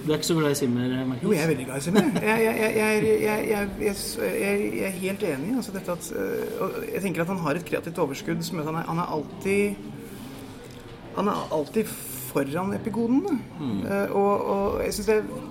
[0.00, 0.92] Du er ikke så glad i Simmer?
[1.06, 1.22] Markus?
[1.22, 2.10] Jo, jeg er veldig glad i Simmer.
[2.22, 2.76] Jeg, jeg,
[3.80, 3.96] jeg,
[4.40, 5.56] jeg er helt enig.
[5.56, 9.00] Altså, at, eh, jeg tenker at han har et kreativt overskudd som gjør at han
[9.00, 9.88] er alltid
[11.20, 11.88] han er alltid
[12.30, 13.38] foran epigodene.
[13.60, 15.48] Eh, og, og jeg syns det er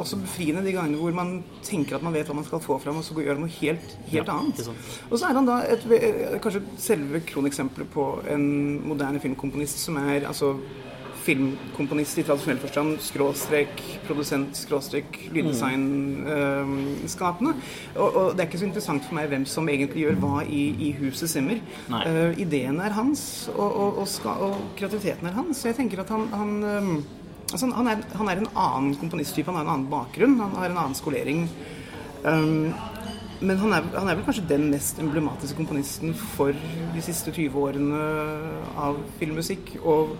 [0.00, 1.32] også befriende de gangene hvor man
[1.66, 4.20] tenker at man vet hva man skal få fram, og så gjør noe helt, helt
[4.30, 4.60] Ja, annet.
[5.10, 8.46] Og så er han da et, eh, kanskje selve kroneksempelet på en
[8.86, 10.54] moderne filmkomponist som er altså
[11.30, 17.52] filmkomponist i tradisjonell forstand, skråstrek produsent, skråstrek lyddesignskapende.
[17.96, 20.62] og, og det er ikke så interessant for meg hvem som egentlig gjør hva i,
[20.88, 21.58] i huset Simmer.
[21.90, 23.22] Uh, ideen er hans,
[23.54, 25.64] og, og, ska, og kreativiteten er hans.
[25.66, 26.96] Jeg tenker at han, han øhm,
[27.50, 30.66] altså han, er, han er en annen komponisttype, han har en annen bakgrunn, han har
[30.70, 31.40] en annen skolering.
[32.24, 32.66] Um,
[33.40, 36.52] men han er, han er vel kanskje den mest emblematiske komponisten for
[36.92, 38.00] de siste 20 årene
[38.76, 39.78] av filmmusikk.
[39.80, 40.12] Og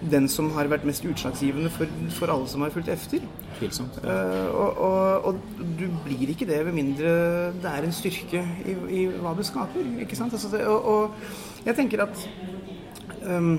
[0.00, 3.24] den som har vært mest utslagsgivende for, for alle som har fulgt efter.
[3.62, 3.70] Ja.
[4.04, 7.14] Uh, og, og, og du blir ikke det med mindre
[7.56, 9.88] det er en styrke i, i hva du skaper.
[10.04, 10.36] Ikke sant?
[10.36, 12.28] Altså det, og, og jeg tenker at
[13.24, 13.56] um,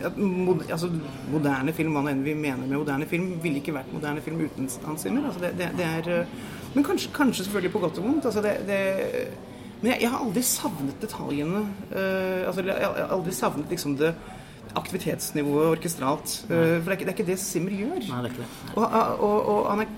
[0.00, 0.90] at mod, altså,
[1.32, 4.70] moderne film, hva enn vi mener med moderne film, ville ikke vært moderne film uten
[4.86, 5.26] Hans Zimmer.
[5.26, 6.26] Altså, det, det, det er, eh,
[6.74, 8.28] men kanskje, kanskje selvfølgelig på godt og vondt.
[8.30, 8.78] Altså, det, det,
[9.80, 11.64] men jeg, jeg har aldri savnet detaljene.
[11.90, 14.14] Uh, altså, jeg, jeg har aldri savnet liksom det
[14.76, 16.34] aktivitetsnivået orkestralt.
[16.48, 18.02] Uh, for det er, ikke, det er ikke det Simmer gjør.
[18.02, 18.74] Nei, det er ikke det.
[18.74, 19.96] Og, og, og han er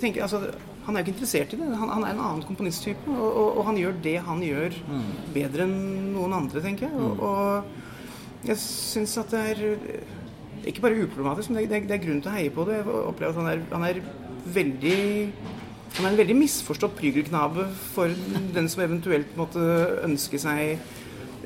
[0.00, 0.40] tenker, altså,
[0.86, 1.70] han er jo ikke interessert i det.
[1.80, 4.76] Han, han er en annen komponisttype, og, og, og han gjør det han gjør,
[5.34, 5.76] bedre enn
[6.14, 7.00] noen andre, tenker jeg.
[7.00, 9.64] Og, og jeg syns at det er
[10.66, 12.80] ikke bare uproblematisk, men det, det, det er grunn til å heie på det.
[12.80, 14.02] Jeg opplever at han er, han er
[14.56, 14.98] veldig
[15.96, 17.62] Han er en veldig misforstått prygelknabe
[17.94, 18.12] for
[18.52, 19.62] den som eventuelt måtte
[20.04, 20.82] ønske seg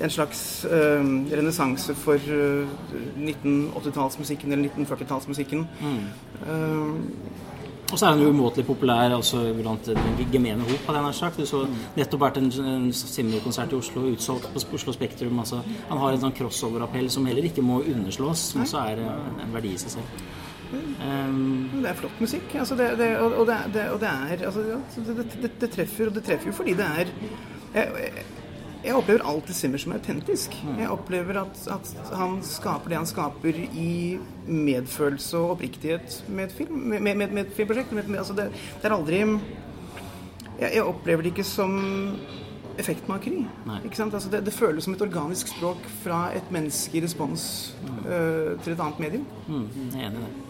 [0.00, 1.04] en slags uh,
[1.36, 2.68] renessanse for uh,
[3.18, 5.66] 1980-tallsmusikken eller 1940-tallsmusikken.
[6.46, 6.96] Uh,
[7.90, 10.84] og så er han jo umåtelig populær altså, blant den gemene hop.
[10.86, 11.40] hadde jeg nær sagt.
[11.40, 11.64] Du så
[11.96, 15.40] nettopp vært en, en Simmer-konsert i Oslo, utsolgt på Oslo Spektrum.
[15.42, 15.58] Altså,
[15.88, 19.56] han har en sånn crossover-appell som heller ikke må underslås, som også er en, en
[19.56, 20.22] verdi i seg selv.
[20.70, 22.54] Um, det er flott musikk.
[22.54, 24.62] Altså det, det, og, og, det, og, det, er altså,
[25.58, 27.10] det, treffer, og det treffer jo fordi det er
[27.74, 28.39] jeg, jeg
[28.96, 30.54] opplever alltid Simmer som autentisk.
[30.78, 33.94] Jeg opplever at, at, han skaper det han skaper i
[34.46, 37.92] medfølelse og oppriktighet med et, film, med, med, med et filmprosjekt.
[37.92, 41.76] Med, altså det, det, er aldri jeg, jeg, opplever det ikke som
[42.81, 43.42] effektmakeri.
[43.68, 47.98] Altså det, det, føles som et organisk språk fra et menneske i respons mm.
[48.06, 49.26] uh, til et annet medium.
[49.48, 50.50] Mm, jeg er enig i det.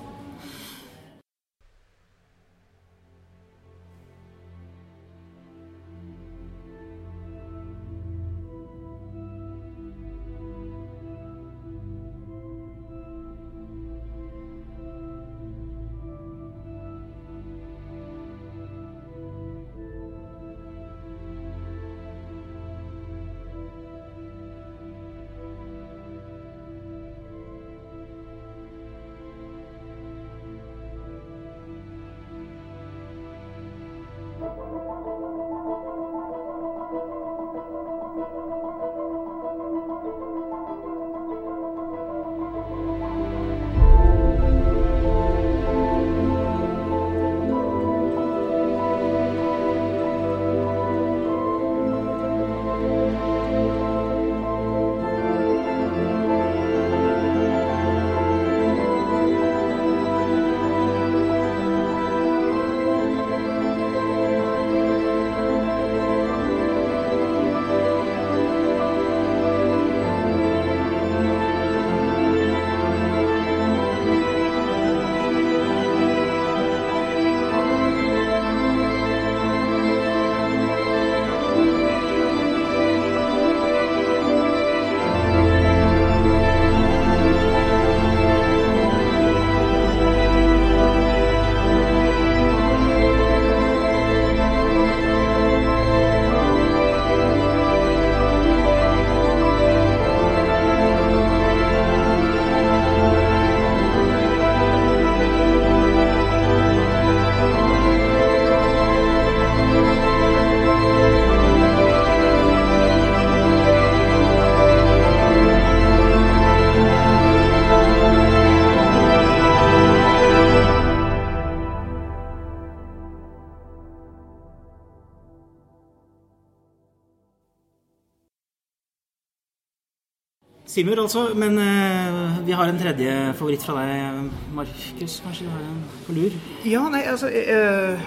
[130.80, 131.26] Simur, altså.
[131.36, 135.18] Men uh, vi har en tredje favoritt fra deg, Markus.
[135.20, 136.36] Kanskje du har en på lur?
[136.64, 138.00] Ja, nei, altså uh,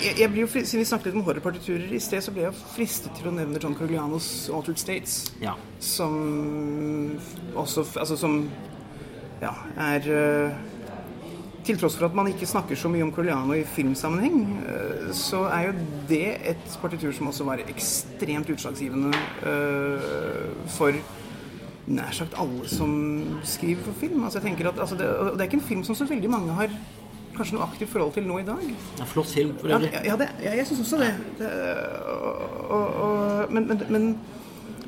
[0.00, 2.56] jeg, jeg, blir jo, Siden vi snakket litt om horrorpartiturer i sted, så ble jeg
[2.72, 5.34] fristet til å nevne John Corglianos 'Altered States'.
[5.42, 5.52] Ja.
[5.84, 7.18] Som
[7.52, 8.46] også Altså som
[9.42, 10.62] ja, er uh,
[11.66, 14.64] til tross for at man ikke snakker så mye om Corgliano i filmsammenheng,
[15.16, 19.12] så er jo det et partitur som også var ekstremt utslagsgivende
[20.76, 20.92] for
[21.86, 22.92] nær sagt alle som
[23.44, 24.24] skriver for film.
[24.24, 26.54] Altså, jeg tenker at, altså, det, det, er ikke en film som så veldig mange
[26.56, 26.70] har
[27.34, 28.62] kanskje noe aktivt forhold til nå i dag.
[29.00, 29.90] Ja, flott film for øvrig.
[29.92, 31.12] Ja, ja, det, ja jeg syns også det.
[31.38, 31.50] det
[32.70, 34.08] og, og, men, men, men,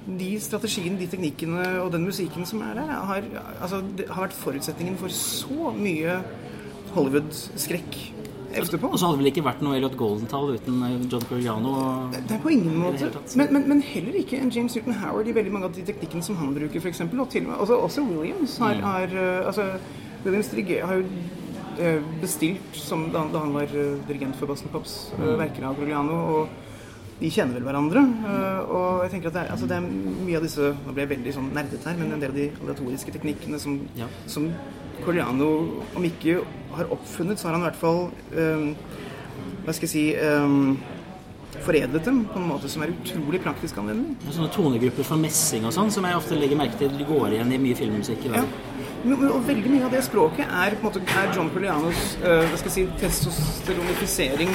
[0.06, 3.24] de strategiene, de teknikkene og den musikken som er der, har,
[3.60, 6.20] altså, har vært forutsetningen for så mye
[6.94, 7.98] Hollywood-skrekk
[8.62, 8.90] etterpå.
[8.90, 11.72] Og så hadde det vel ikke vært noe Elliot Goldenthal uten eh, John Coriano?
[12.16, 13.10] Det er på ingen måte.
[13.38, 16.26] Men, men, men, heller ikke en James Newton Howard i veldig mange av de teknikkene
[16.26, 17.02] som han bruker, f.eks.
[17.06, 18.86] Og til og med, altså, også Williams har, mm.
[18.86, 19.66] har uh, altså,
[20.24, 21.08] Williams har jo
[21.80, 23.74] uh, bestilt, som da, da, han var
[24.08, 25.34] dirigent for Boston Pops, mm.
[25.42, 26.22] verker av Coriano.
[26.36, 26.62] og
[27.16, 28.00] de kjenner vel hverandre.
[28.68, 29.86] og jeg tenker at det er, altså det er,
[30.26, 32.50] mye av disse Nå ble jeg veldig sånn nerdet her, men en del av de
[32.60, 34.04] aleatoriske teknikkene som, ja.
[34.28, 34.50] som
[35.04, 35.50] Coriano
[35.96, 36.40] om ikke
[36.76, 38.02] har oppfunnet, så har han i hvert fall
[38.36, 38.68] um,
[39.64, 40.76] Hva skal jeg si um,
[41.64, 44.16] foredlet dem på en måte som er utrolig praktisk anvendelig.
[44.28, 47.60] Sånne tonegrupper for messing og sånn, som jeg ofte legger merke til går igjen i
[47.62, 48.44] mye filmmusikk i dag.
[48.44, 49.16] Ja.
[49.16, 52.68] Og veldig mye av det språket er, på en måte, er John Colianos hva skal
[52.68, 54.52] jeg si, testosteronifisering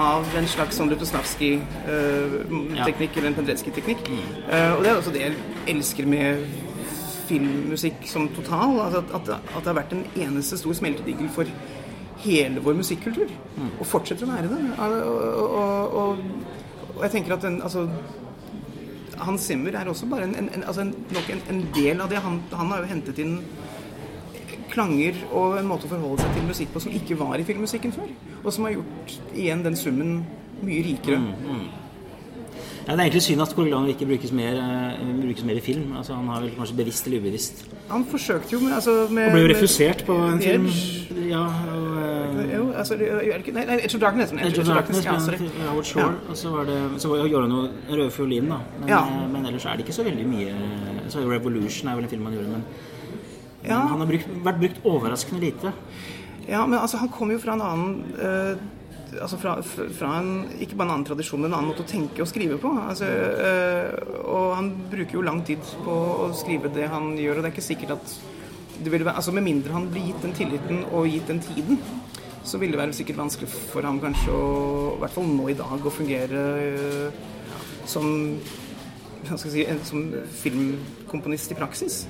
[0.00, 2.88] av en slags sånn Lutosnavskij-teknikk, uh, ja.
[2.88, 4.08] eller en Pendretskij-teknikk.
[4.10, 4.24] Mm.
[4.48, 5.34] Uh, og det er også det jeg
[5.70, 6.24] elsker med
[7.28, 8.78] filmmusikk som total.
[8.86, 11.50] Altså at, at, at, det har vært en eneste stor smeltedigel for
[12.24, 13.32] hele vår musikkultur.
[13.78, 14.60] Og fortsetter å være det.
[14.78, 16.22] Og, og, og,
[16.94, 17.88] og jeg tenker at den, altså,
[19.18, 22.22] Hans Zimmer er også bare en, en, en, altså en, nok en, del av det.
[22.24, 23.38] Han, han, har jo hentet inn
[24.74, 27.94] klanger og en måte å forholde seg til musikk på som ikke var i filmmusikken
[27.94, 28.10] før.
[28.42, 30.16] Og som har gjort igjen den summen
[30.64, 31.20] mye rikere.
[31.22, 31.83] Mm, mm.
[32.84, 35.96] Ja, det er egentlig synd at Corleone ikke brukes mer, uh, brukes mer, i film.
[35.96, 39.32] Altså, han har vel kanskje bevisst eller ubevisst Han forsøkte jo med, altså, med Og
[39.32, 40.68] ble jo refusert på en film.
[41.30, 44.32] Ja, og, uh, jo, altså, nei, nei, Edge of Darkness.
[44.32, 45.16] Edge of Darkness, ja,
[45.70, 46.04] Howard Shore.
[46.04, 46.30] Ja.
[46.30, 48.60] Og så, var det, så gjorde han jo en rød fiolin, da.
[48.80, 49.00] Men, ja.
[49.00, 50.52] Eh, men, ellers er det ikke så veldig mye
[51.08, 52.64] så Revolution er vel en film han gjorde, men,
[53.64, 53.78] ja.
[53.78, 55.72] men han har brukt, vært brukt overraskende lite.
[56.48, 58.64] Ja, men altså, han kom jo fra en annen uh,
[59.22, 62.22] altså fra, fra, en, ikke bare en annen tradisjon, men en annen måte å tenke
[62.24, 62.70] og skrive på.
[62.82, 67.44] Altså, øh, og han bruker jo lang tid på å skrive det han gjør, og
[67.44, 68.16] det er ikke sikkert at
[68.74, 71.78] det ville være, altså Med mindre han blir gitt den tilliten og gitt den tiden,
[72.44, 74.48] så ville det være sikkert vanskelig for ham kanskje å,
[74.96, 77.22] i hvert fall nå i dag, å fungere øh,
[77.88, 78.08] som,
[79.40, 80.08] si, som
[80.42, 82.04] filmkomponist i praksis.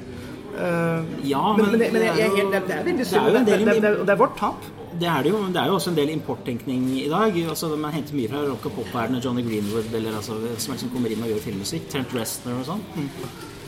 [0.55, 3.25] Uh, ja, men, men, men, men jeg, jeg, det, er veldig synd.
[3.27, 4.69] Det, det, det, det, er vårt tap
[5.01, 5.41] det er det jo.
[5.53, 7.37] Det er jo også en del importtenkning i dag.
[7.49, 9.23] Altså, man henter mye fra rock- og pop-verdenen.
[9.25, 11.89] Johnny Greenwood eller altså, som liksom kommer inn og gjør filmmusikk.
[11.93, 12.85] Trent Restner og sånn.
[12.95, 13.09] Mm.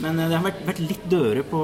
[0.05, 1.61] Men eh, det har vært, vært litt døre på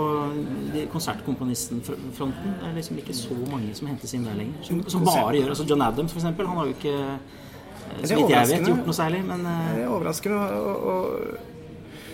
[0.94, 2.58] konsertkomponisten-fronten.
[2.60, 4.60] Det er liksom ikke så mange som hentes inn der lenger.
[4.68, 6.50] Som, som bare gjør altså John Adams, eksempel.
[6.50, 9.24] Han har jo ikke, eh, så vidt jeg vet, gjort noe særlig.
[9.32, 10.46] Men, eh, det er overraskende.
[10.60, 11.52] og, og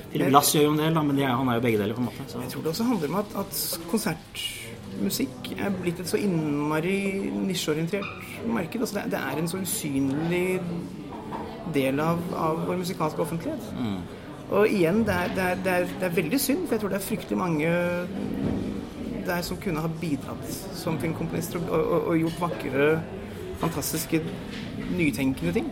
[0.09, 1.93] Philip Glass gjør jo en del, men er, han er jo begge deler.
[1.97, 2.41] på en måte så.
[2.41, 3.59] Jeg tror det også handler om at, at
[3.91, 4.41] konsert
[5.01, 8.79] musikk er blitt et så innmari nisjeorientert marked.
[8.79, 10.61] Altså det, det, er en så usynlig
[11.73, 13.73] del av, av vår musikalske offentlighet.
[13.79, 13.99] Mm.
[14.49, 16.93] Og igjen, det er, det, er, det, er, det er, veldig synd, for jeg tror
[16.93, 17.73] det er fryktelig mange
[19.27, 22.89] der som kunne ha bidratt som filmkomponister og, og, og gjort vakre,
[23.61, 24.23] fantastiske,
[24.97, 25.69] nytenkende ting.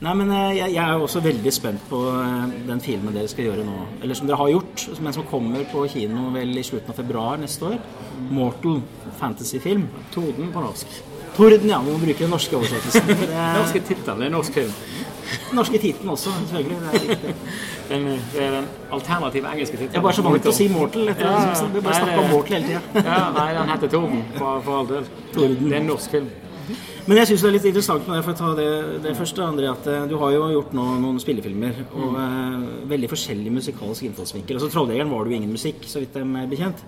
[0.00, 3.50] Nei, men eh, jeg, jeg, er også veldig spent på eh, den filmen dere skal
[3.50, 3.82] gjøre nå.
[4.00, 7.36] Eller som dere har gjort, men som kommer på kino vel i slutten av februar
[7.42, 7.76] neste år.
[8.30, 8.80] 'Mortal
[9.20, 9.84] fantasy-film'.
[10.14, 10.96] Torden på norsk.
[11.36, 11.82] Torden, ja.
[11.84, 13.12] Vi må bruke den norske oversettelsen.
[13.20, 13.60] Det er...
[13.60, 14.24] norske tittelen.
[14.24, 14.74] Det er norsk film.
[15.60, 16.78] norske tittelen også, selvfølgelig.
[16.80, 17.32] Det er,
[17.92, 19.94] den, det er den alternative engelske tittelen.
[19.94, 21.10] Jeg er bare så vant til å si 'Mortal'.
[21.12, 23.04] Etter, ja, vi bare snakker om Mortal hele tida.
[23.04, 25.10] ja, nei, den heter Torden, for, for all del.
[25.36, 26.32] Det er en norsk film.
[27.06, 28.68] Men jeg syns det er litt interessant med det, for å ta det,
[29.06, 31.80] det første, André, at eh, du har jo gjort nå noen spillefilmer.
[31.96, 34.58] Og eh, veldig forskjellig musikalsk innfallsvinkel.
[34.58, 36.84] Altså 'Trolljegeren' var det jo ingen musikk, så vidt jeg er bekjent.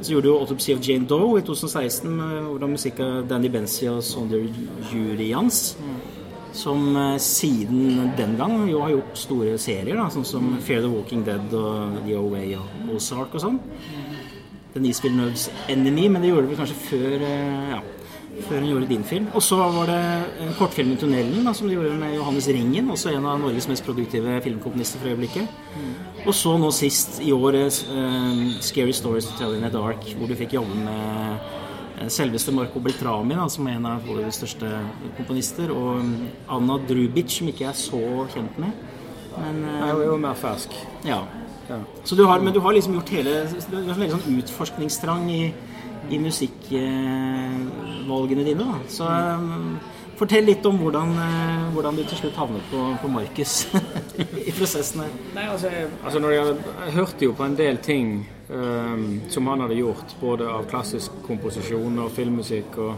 [0.00, 3.90] Så gjorde du 'Autopsy of Jane Doe' i 2016, med hvordan musikk av Danny Benzie
[3.90, 4.46] og Sonder
[4.92, 5.76] Jurians.
[6.52, 10.92] Som eh, siden den gang jo har gjort store serier, da, sånn som 'Fear the
[10.92, 13.60] Walking Dead' og 'The Away' og 'Ozark' og sånn.
[14.74, 17.22] Denise Villeneuves 'Enemy', men det gjorde vel kanskje før
[17.72, 17.80] ja,
[18.46, 19.28] før hun gjorde din film.
[19.34, 20.00] Og så var det
[20.58, 23.68] kortfilmen kortfilm i tunnelen da, som du gjorde med Johannes Ringen, også en av Norges
[23.70, 25.48] mest produktive filmkomponister for øyeblikket.
[26.26, 27.70] Og så nå sist i år uh,
[28.60, 31.38] 'Scary Stories to Tell in the Dark', hvor du fikk jobbe med
[32.00, 34.70] eh, selveste Marco Beltrami, da, som er en av våre største
[35.16, 36.02] komponister, og
[36.48, 38.72] Anna Drubic, som ikke er så kjent med.
[39.38, 40.74] Men eh, er jo mer fersk.
[41.04, 41.22] ja.
[41.68, 41.82] Ja.
[42.04, 43.32] Så du har, men du har liksom gjort hele
[43.70, 45.42] Du har en veldig sånn utforskningstrang i,
[46.10, 48.64] i musikkvalgene dine.
[48.64, 48.78] Da.
[48.88, 49.78] Så um,
[50.18, 53.52] fortell litt om hvordan, eh, hvordan du til slutt havnet på, på Markus
[54.48, 55.12] i prosessen her.
[55.36, 56.42] Nei, altså, jeg, altså jeg,
[56.86, 58.06] jeg hørte jo på en del ting
[58.48, 62.70] um, som han hadde gjort, både av klassisk komposisjon og filmmusikk.
[62.78, 62.92] og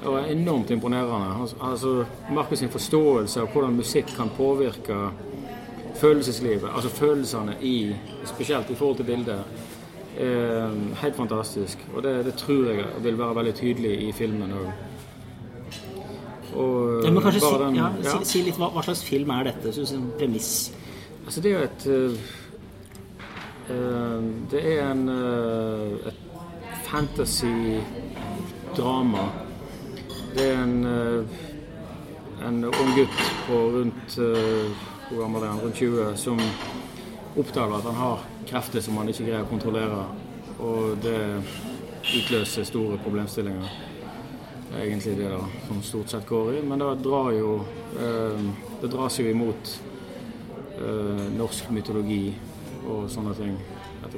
[0.00, 1.42] det var enormt imponerende.
[1.42, 4.96] Altså, altså Markus sin forståelse av hvordan musikk kan påvirke
[6.00, 9.38] følelseslivet, altså følelsene i Spesielt i forhold til bildet.
[10.18, 10.70] Eh,
[11.02, 11.78] helt fantastisk.
[11.94, 14.72] Og det, det tror jeg vil være veldig tydelig i filmen òg.
[16.54, 18.22] Og Ja, men kanskje si, den- ja, ja.
[18.24, 19.72] si, litt hva, hva slags film er dette?
[19.72, 20.72] Synes en premiss.
[21.24, 22.10] Altså, det er et øh,
[24.50, 26.14] Det er en uh, et
[26.84, 29.18] fantasy-drama.
[30.34, 31.24] Det er en uh,
[32.48, 34.18] en ung gutt på rundt
[35.10, 35.60] Hvor gammel er han?
[35.60, 36.38] Rundt 20 som
[37.36, 40.04] oppdager at han har krefter som han ikke greier å kontrollere.
[40.60, 41.20] Og det
[42.00, 43.78] utløser store problemstillinger.
[44.70, 46.62] Det er egentlig det da, som stort sett går i.
[46.62, 47.54] Men det drar jo
[47.98, 48.50] øh,
[48.80, 49.72] Det dras jo imot
[50.78, 52.34] eh, norsk mytologi
[52.88, 53.58] og sånne ting.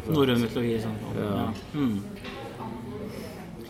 [0.06, 0.76] Norrøn mytologi.
[0.84, 1.00] Sånn.
[1.18, 1.48] Ja.
[1.74, 1.96] Mm.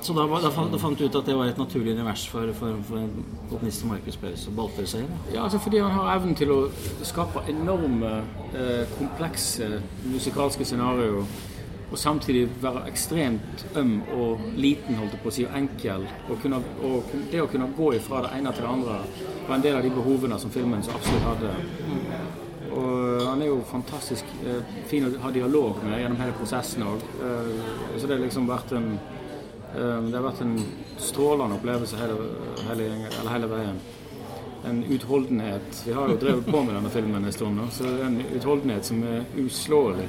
[0.02, 2.50] Så da, da, fant, da fant du ut at det var et naturlig univers for,
[2.58, 3.04] for, for
[3.52, 5.18] komponist som Markus Paus å boltre seg i?
[5.36, 6.58] Ja, altså fordi han har evnen til å
[7.06, 8.10] skape enorme,
[8.50, 9.68] eh, komplekse
[10.10, 11.22] musikalske scenarioer.
[11.92, 16.08] Og samtidig være ekstremt øm og liten, holdt jeg på å si, og enkel.
[16.24, 18.98] Og, kunne, og det å kunne gå ifra det ene til det andre
[19.46, 21.54] var en del av de behovene som filmen så absolutt hadde.
[22.72, 27.04] Og han er jo fantastisk eh, fin å ha dialog med gjennom hele prosessen òg.
[27.22, 28.94] Eh, så det har liksom vært en
[29.72, 30.56] Det har vært en
[31.00, 32.16] strålende opplevelse hele,
[32.68, 32.88] hele,
[33.32, 33.78] hele veien.
[34.68, 35.82] En utholdenhet.
[35.86, 38.20] Vi har jo drevet på med denne filmen en stund nå, så det er en
[38.36, 40.08] utholdenhet som er uslåelig.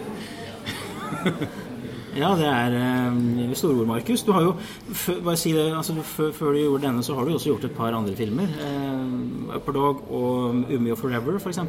[2.13, 4.21] Ja, det er eh, store ord, Markus.
[4.21, 4.51] Du har jo,
[5.25, 7.95] bare si det, altså, før, du gjorde denne, så har du også gjort et par
[7.97, 8.53] andre filmer.
[8.61, 11.59] Eh, Upper Dog og Umi og Forever, f.eks.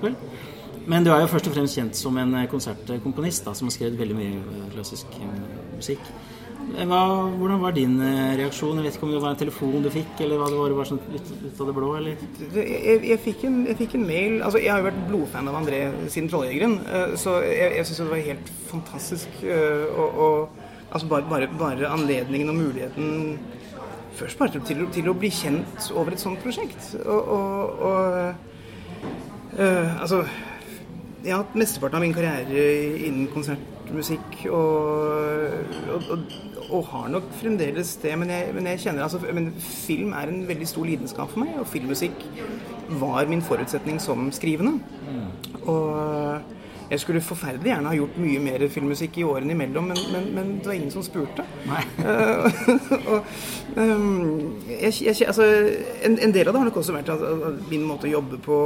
[0.87, 3.77] Men du er jo først og fremst kjent som en eh, konsertkomponist da, som har
[3.77, 5.39] skrevet veldig mye eh, klassisk eh,
[5.79, 6.13] musikk.
[6.75, 7.01] Eh, Hva,
[7.39, 8.79] hvordan var din eh, reaksjon?
[8.81, 10.89] Jeg vet ikke om det var en telefon du fikk, eller hva det var, var
[10.89, 12.25] sånn ut, ut av det blå, eller?
[12.57, 15.59] Jeg, jeg, fikk en, jeg fikk en mail altså Jeg har jo vært blodfan av
[15.61, 15.81] André
[16.13, 19.29] siden 'Trolljegeren', eh, så jeg, jeg syns det var helt fantastisk.
[19.43, 20.49] eh, Og, og
[20.91, 23.39] altså bare, bare, bare anledningen og muligheten
[24.15, 26.93] Først bare til, til å bli kjent over et sånt prosjekt.
[27.03, 27.99] Og, og, og
[29.59, 30.21] øh, altså
[31.25, 32.67] jeg har hatt mesteparten av min karriere
[33.09, 33.27] innen
[33.95, 36.19] konsertmusikk og, og, og,
[36.71, 40.49] og har nok fremdeles det, men jeg, men jeg kjenner altså men Film er en
[40.49, 42.25] veldig stor lidenskap for meg, og filmmusikk
[43.01, 44.81] var min forutsetning som skrivende.
[45.67, 46.41] Og
[46.91, 50.53] jeg skulle forferdelig gjerne ha gjort mye mer filmmusikk i årene imellom, men, men, men
[50.59, 51.47] det var ingen som spurte.
[51.69, 51.81] Nei.
[52.05, 52.59] Eh,
[53.15, 53.31] og,
[53.77, 55.49] um, jeg, jeg, altså,
[56.05, 58.41] en, en del av det har nok også vært at, at min måte å jobbe
[58.45, 58.59] på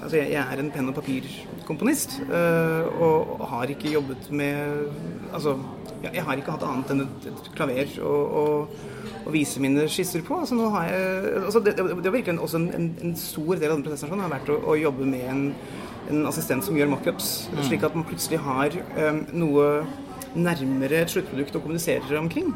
[0.00, 4.90] altså, jeg, jeg er en penn- og papirkomponist, uh, og, og har ikke jobbet med
[5.34, 5.56] Altså,
[6.04, 8.84] jeg, jeg har ikke hatt annet enn et, et klaver og, og,
[9.24, 10.36] å vise mine skisser på.
[10.42, 13.70] Altså, nå har jeg, altså, det, det, var virkelig også en, en, en stor del
[13.70, 15.44] av den prosessen har vært å, å jobbe med en,
[16.12, 17.30] en assistent som gjør mockups,
[17.64, 19.68] slik at man plutselig har um, noe
[20.34, 22.52] nærmere et sluttprodukt og kommuniserer omkring.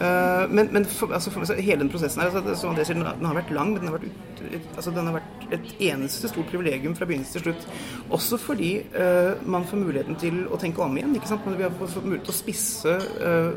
[0.00, 2.94] Eh, men men for, altså, for, altså, hele den prosessen her, altså, som André sier,
[2.94, 4.08] den har- vært lang, men den har vært,
[4.42, 7.66] ut, altså, den har vært et eneste stort privilegium fra begynnelse til slutt.
[8.10, 11.14] Også fordi uh, man får muligheten til å tenke om igjen.
[11.14, 11.40] ikke sant?
[11.46, 13.52] Vi har fått mulighet til å spisse uh,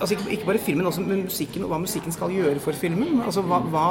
[0.00, 3.22] Altså ikke, ikke bare filmen, også men musikken, og hva musikken skal gjøre for filmen.
[3.24, 3.86] Altså hva, hva,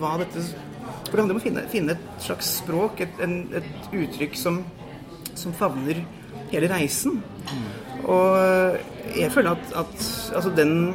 [0.00, 3.92] hva dette For det handler om å finne, finne et slags språk, et, en, et
[3.92, 4.62] uttrykk som,
[5.34, 6.00] som favner
[6.52, 7.20] hele reisen.
[8.02, 8.78] Og
[9.16, 10.94] jeg føler at, at altså den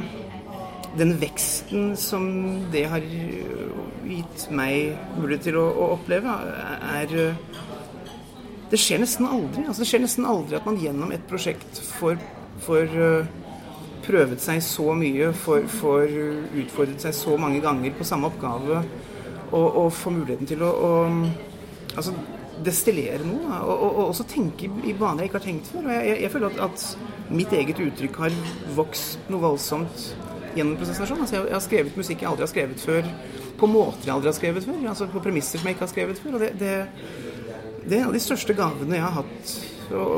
[0.98, 2.24] den veksten som
[2.72, 3.04] det har
[4.08, 6.34] gitt meg mulighet til å, å oppleve,
[6.98, 7.14] er
[8.68, 9.62] Det skjer nesten aldri.
[9.64, 12.18] Altså, det skjer nesten aldri at man gjennom et prosjekt får,
[12.60, 12.90] får
[14.04, 16.12] prøvet seg så mye, får, får,
[16.64, 18.82] utfordret seg så mange ganger på samme oppgave,
[19.48, 20.92] og, og får muligheten til å, å
[21.96, 22.12] altså,
[22.64, 23.60] destillere noe.
[23.62, 25.86] Og, og, og, også tenke i baner jeg ikke har tenkt før.
[25.86, 28.36] Og jeg, jeg, jeg føler at, at, mitt eget uttrykk har
[28.72, 30.04] vokst noe voldsomt
[30.56, 31.18] gjennom prosessen.
[31.20, 33.10] Altså, jeg, jeg, har skrevet musikk jeg aldri har skrevet før,
[33.58, 34.78] på måter jeg aldri har skrevet før.
[34.92, 36.38] Altså på premisser som jeg ikke har skrevet før.
[36.38, 36.76] Og det, det,
[37.84, 39.58] det er en av de største gavene jeg har hatt,
[39.90, 40.08] og,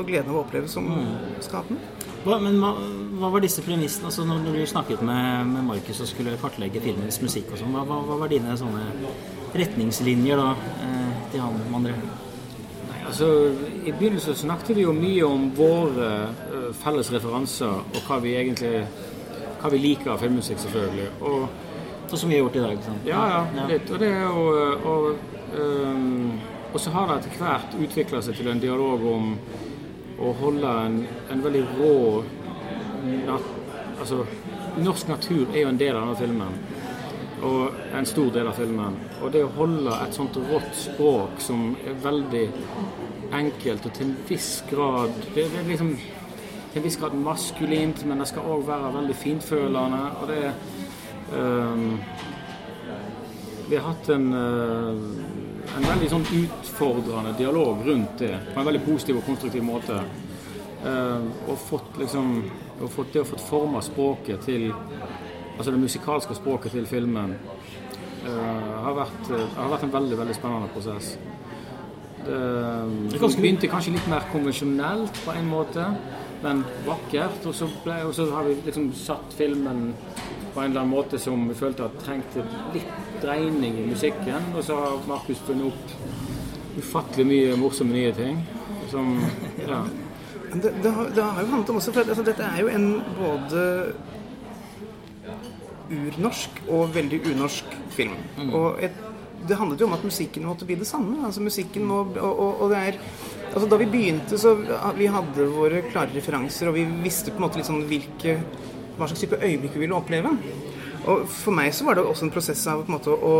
[0.00, 1.40] og gleden av å oppleve som mm.
[1.44, 1.96] skapende.
[2.28, 2.72] Men hva,
[3.20, 4.10] hva, var disse premissene?
[4.10, 7.72] Altså når, når, du snakket med, med Markus og skulle kartlegge filmens musikk og sånn,
[7.72, 8.84] hva, hva, var dine sånne
[9.56, 10.50] retningslinjer da
[10.84, 11.94] eh, til han André?
[12.88, 13.28] Nei, altså,
[13.84, 18.84] I begynnelsen snakket vi jo mye om våre uh, felles referanser og hva vi egentlig
[19.58, 21.08] hva vi liker av filmmusikk, selvfølgelig.
[21.26, 21.48] Og,
[22.06, 22.76] og som vi har gjort i dag?
[22.76, 23.00] Liksom.
[23.08, 23.90] Ja, ja, litt.
[23.90, 24.44] Og det jo
[24.92, 25.08] og,
[25.58, 26.38] um,
[26.72, 29.32] og så har det etter hvert utvikla seg til en dialog om
[30.18, 30.98] å holde en,
[31.32, 31.94] en veldig rå
[33.28, 33.54] nat,
[33.98, 34.20] Altså,
[34.78, 36.58] norsk natur er jo en del av denne filmen.
[37.42, 38.96] Og en stor del av filmen.
[39.22, 42.44] Og det å holde et sånt rått språk som er veldig
[43.38, 48.22] enkelt og til en viss grad Det, er liksom til en viss grad maskulint, men
[48.22, 50.02] det skal òg være veldig fintfølende.
[50.20, 50.52] Og det
[51.32, 51.98] um,
[53.68, 58.86] Vi har hatt en, uh, en veldig sånn utfordrende dialog rundt det på en veldig
[58.86, 60.00] positiv og konstruktiv måte.
[60.78, 62.40] Uh, og fått liksom
[62.78, 64.68] og fått det å få forma språket til
[65.58, 68.30] Altså det musikalske språket til filmen uh,
[68.84, 71.16] har, vært, har vært en veldig, veldig spennende prosess.
[72.18, 72.38] Det,
[73.12, 75.90] det begynte kanskje litt mer konvensjonelt på en måte
[76.42, 77.46] men vakkert.
[77.46, 79.92] Og så, ble, og så har vi liksom satt filmen
[80.54, 82.44] på en eller annen måte som vi følte at trengte
[82.74, 84.52] litt dreining i musikken.
[84.56, 88.44] Og så har Markus funnet opp ufattelig mye morsomme nye ting.
[88.92, 89.16] Som
[89.66, 89.84] Ja.
[90.48, 93.02] Det, det, har, det, har, jo handlet om også, for altså, dette er jo en
[93.18, 93.64] både
[95.90, 98.16] urnorsk og veldig unorsk film.
[98.36, 98.52] Mm.
[98.54, 99.04] Og et,
[99.48, 101.20] det handlet jo om at musikken måtte bli det samme.
[101.26, 103.02] Altså musikken må, og, og, og det er
[103.48, 104.50] Altså, da vi begynte, så
[104.94, 108.34] vi hadde våre klare referanser, og vi visste på en måte liksom hvilke,
[108.98, 110.34] hva slags type øyeblikk vi ville oppleve.
[111.08, 113.34] Og for meg så var det også en prosess av på en måte å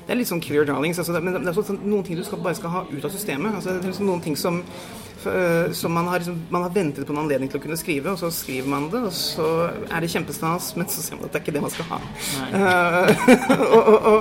[0.00, 2.40] Det er litt sånn clear darlings, altså, men det er sånn, noen ting du skal,
[2.42, 3.52] bare skal ha ut av systemet.
[3.54, 4.56] Altså, det er liksom noen ting som
[5.26, 8.14] Eh, så man har, liksom, man har, ventet på en anledning til å kunne skrive,
[8.14, 11.34] og så skriver man det, og så er det kjempestas, men så ser man at
[11.34, 11.98] det er ikke det man skal ha.
[12.54, 13.06] Uh,
[13.66, 14.18] og, og, og,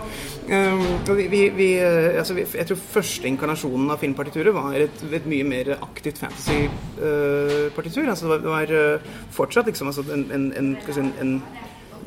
[0.49, 0.83] um,
[1.19, 6.19] vi, vi, altså, jeg tror første inkarnasjonen av filmpartituret var et, et, mye mer aktivt
[6.23, 8.09] fantasy-partitur.
[8.09, 11.33] Altså, det var, det var fortsatt liksom, altså, en, en, en, en,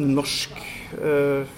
[0.03, 0.57] norsk
[0.99, 1.49] uh,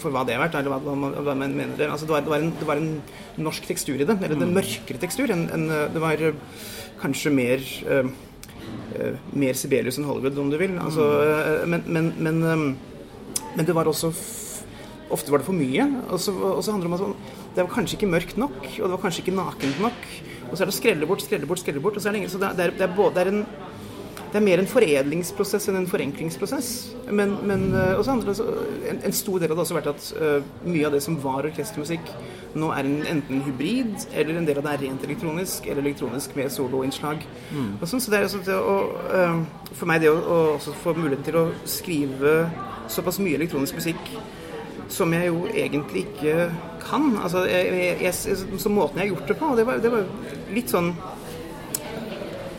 [0.00, 0.94] for hva det er verdt, eller hva,
[1.24, 1.88] hva, man mener det.
[1.90, 4.46] Altså, det, var, det, var en, det, var, en, norsk tekstur i det, eller en
[4.50, 4.54] mm.
[4.58, 5.32] mørkere tekstur.
[5.34, 6.22] En, en, det var
[7.02, 8.10] kanskje mer uh,
[9.34, 10.76] mer Sibelius enn Hollywood, om du vil.
[10.82, 12.66] Altså, uh, men, men, men, um,
[13.54, 14.12] men, det var også
[15.12, 15.84] Ofte var det for mye.
[16.08, 16.32] Og så,
[16.72, 19.34] handler det om at det var kanskje ikke mørkt nok, og det var kanskje ikke
[19.36, 20.06] nakent nok.
[20.48, 21.98] Og så er det å skrelle bort, skrelle bort, skrelle bort.
[21.98, 23.44] Og så er det, så det, er, det, er, både, det er en
[24.34, 26.70] det er mer en foredlingsprosess enn en forenklingsprosess.
[27.14, 28.34] Men, men også andre,
[28.90, 31.20] en, en, stor del av det har også vært at uh, mye av det som
[31.22, 32.10] var orkestermusikk,
[32.58, 36.34] nå er en, enten hybrid, eller en del av det er rent elektronisk, eller elektronisk
[36.34, 37.22] med soloinnslag.
[37.54, 37.70] Mm.
[37.86, 38.76] Sånn, så det er altså det å,
[39.14, 42.34] uh, for meg det å, å få muligheten til å skrive
[42.90, 44.16] såpass mye elektronisk musikk
[44.90, 46.48] som jeg jo egentlig ikke
[46.82, 47.14] kan.
[47.22, 48.14] Altså, jeg, jeg,
[48.58, 50.10] så måten jeg har gjort det på, det var, det var
[50.54, 50.90] litt sånn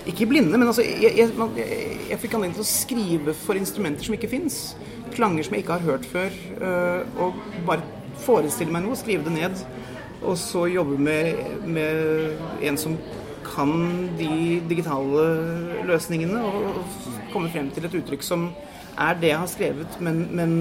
[0.06, 1.32] Ikke blinde, men altså Jeg, jeg,
[2.10, 4.76] jeg fikk anledning til å skrive for instrumenter som ikke fins.
[5.16, 6.36] Klanger som jeg ikke har hørt før.
[6.62, 7.82] Øh, og bare
[8.22, 9.66] forestille meg noe, skrive det ned
[10.26, 11.36] og så jobbe med,
[11.66, 12.98] med en som
[13.46, 13.72] kan
[14.18, 15.26] de digitale
[15.86, 16.84] løsningene, og
[17.34, 18.50] komme frem til et uttrykk som
[18.98, 20.56] er det jeg har skrevet, men, men,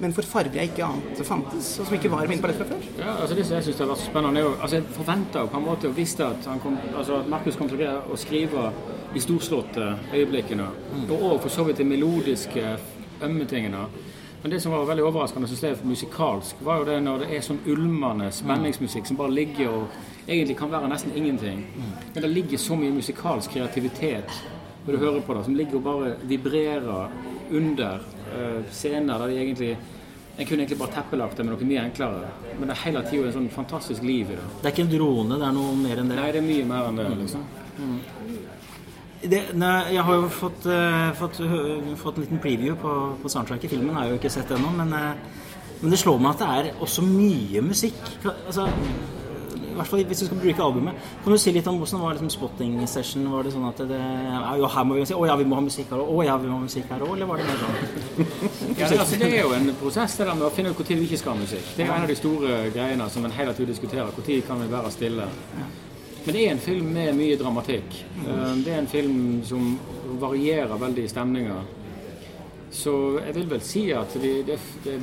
[0.00, 2.68] men for farger jeg ikke ante fantes, og som ikke var i min palett fra
[2.70, 2.86] før.
[2.98, 5.58] Ja, altså Det som jeg syns har vært spennende, er jo altså Jeg forventa på
[5.58, 8.70] en måte og visste at, han kom, altså at Markus kom til å skrive
[9.12, 11.10] de storslåtte øyeblikkene, mm.
[11.12, 12.76] og for så vidt de melodiske,
[13.22, 13.86] ømme tingene.
[14.42, 17.44] Men det som var veldig overraskende synes jeg, musikalsk, var jo det når det er
[17.46, 21.60] sånn ulmende spenningsmusikk som bare ligger og egentlig kan være nesten ingenting.
[22.14, 24.34] Men det ligger så mye musikalsk kreativitet
[24.82, 27.14] når du hører på det, som ligger og bare vibrerer
[27.54, 28.02] under
[28.70, 29.72] scener der de egentlig
[30.36, 32.30] en kunne egentlig bare teppelagt det med noe mye enklere.
[32.56, 34.46] Men det er hele tida en sånn fantastisk liv i det.
[34.62, 36.18] Det er ikke en drone, det er noe mer enn det?
[36.18, 37.08] Nei, det er mye mer enn det.
[37.20, 37.44] liksom.
[37.72, 37.98] Mm.
[39.32, 43.32] det, nei, jeg har jo fått, uh, fått, uh, fått, en liten preview på, på
[43.32, 43.74] soundtracket.
[43.74, 45.52] Filmen har jeg jo ikke sett ennå, men, uh,
[45.82, 48.00] men, det slår meg at det er også mye musikk.
[48.32, 48.70] Altså,
[49.72, 51.10] I hvert fall hvis du skal bruke albumet.
[51.24, 53.24] Kan du si litt om hvordan var liksom spotting session?
[53.32, 55.64] Var det sånn at det, ja, her må vi si, Å ja, vi må ha
[55.64, 56.10] musikk her òg.
[56.12, 57.14] Å ja, vi må ha musikk her òg.
[57.16, 57.78] Eller var det mer sånn?
[58.80, 61.02] ja, det, altså, det er jo en prosess det der med å finne ut når
[61.02, 61.72] vi ikke skal ha musikk.
[61.76, 64.12] Det er en av de store greiene som en hele tiden diskuterer.
[64.12, 65.28] Når kan vi være stille?
[66.24, 67.96] Men det er en film med mye dramatikk.
[68.22, 69.16] Eh, det er en film
[69.46, 69.72] som
[70.22, 71.70] varierer veldig i stemninger.
[72.72, 75.00] Så jeg vil vel si at det, det, det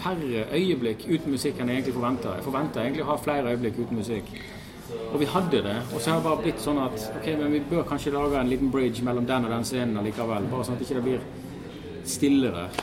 [0.00, 2.38] færre øyeblikk uten musikk enn jeg egentlig forventer.
[2.38, 4.32] Jeg forventer egentlig å ha flere øyeblikk uten musikk.
[5.12, 5.76] Og vi hadde det.
[5.94, 8.50] Og så har det bare blitt sånn at ok, men vi bør kanskje lage en
[8.50, 10.50] liten bridge mellom den og den scenen allikevel.
[10.50, 11.24] Bare sånn at det ikke blir
[12.10, 12.78] stille der.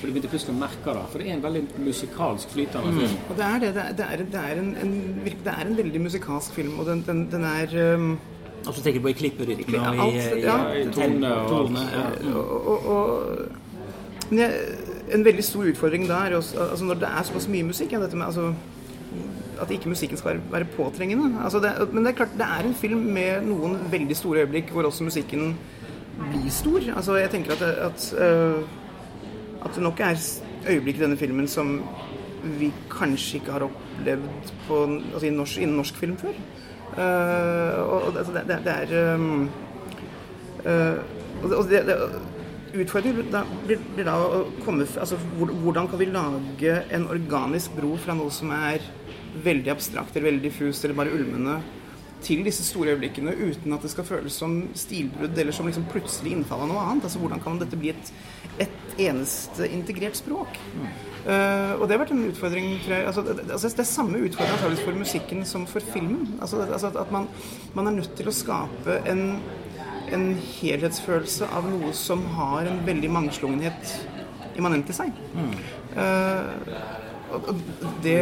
[0.00, 1.06] For du begynte plutselig å merke det.
[1.12, 3.16] For det er en veldig musikalsk flytende film.
[3.16, 3.24] Mm.
[3.28, 3.70] Og det er det.
[3.76, 3.94] Det er,
[4.24, 4.92] det er, er en, en,
[5.30, 8.12] det er en veldig musikalsk film, og den, den, den er um
[8.60, 11.78] Altså tenker du på i klipperytme og i, i, ja, i tone og, alt.
[11.94, 12.32] ja.
[12.36, 13.60] og, og, og
[14.30, 14.50] men jeg,
[15.14, 18.22] En veldig stor utfordring er også, altså når det er såpass mye musikk ja, med,
[18.26, 18.52] altså,
[19.60, 21.42] At ikke musikken skal være, påtrengende.
[21.44, 24.70] Altså det, men det er klart, det er en film med noen veldig store øyeblikk
[24.72, 25.56] hvor også musikken
[26.20, 26.80] blir stor.
[26.96, 28.62] Altså jeg tenker at, at uh,
[29.64, 30.16] at det nok er
[30.70, 31.80] øyeblikk i denne filmen som
[32.58, 34.78] vi kanskje ikke har opplevd på,
[35.14, 36.36] altså norsk, innen norsk film før.
[36.90, 39.50] Uh, og altså det, det, det, er um,
[40.66, 40.96] uh,
[41.42, 41.96] og det, det,
[42.70, 43.26] Utfordringen
[43.66, 48.30] blir, blir, da å komme altså Hvordan kan vi lage en organisk bro fra noe
[48.34, 48.84] som er
[49.44, 51.60] veldig abstrakt eller veldig diffust eller bare ulmende,
[52.24, 56.34] til disse store øyeblikkene uten at det skal føles som stilbrudd eller som liksom plutselig
[56.36, 57.06] innfall av noe annet.
[57.08, 58.10] Altså Hvordan kan dette bli et,
[58.66, 60.58] et eneste integrert språk?
[60.74, 60.90] Mm.
[61.20, 64.78] Uh, og det har vært en utfordring jeg, altså, det, altså, det, er samme utfordring
[64.80, 66.38] for musikken som for filmen.
[66.40, 67.28] Altså, altså At man,
[67.74, 69.24] man, er nødt til å skape en,
[70.14, 70.30] en
[70.60, 73.94] helhetsfølelse av noe som har en veldig mangslungenhet
[74.58, 75.20] immanent i seg.
[75.34, 75.54] Mm.
[75.96, 77.06] Uh,
[78.02, 78.14] det,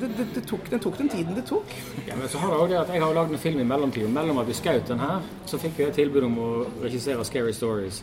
[0.00, 1.74] det, det, det, tok, det tok den tiden det tok.
[2.08, 4.14] Ja, men så har Jeg også det at jeg har lagd en film i mellomtiden.
[4.14, 6.48] Mellom at vi skjøt den her, så fikk vi et tilbud om å
[6.82, 8.02] regissere 'Scary Stories'.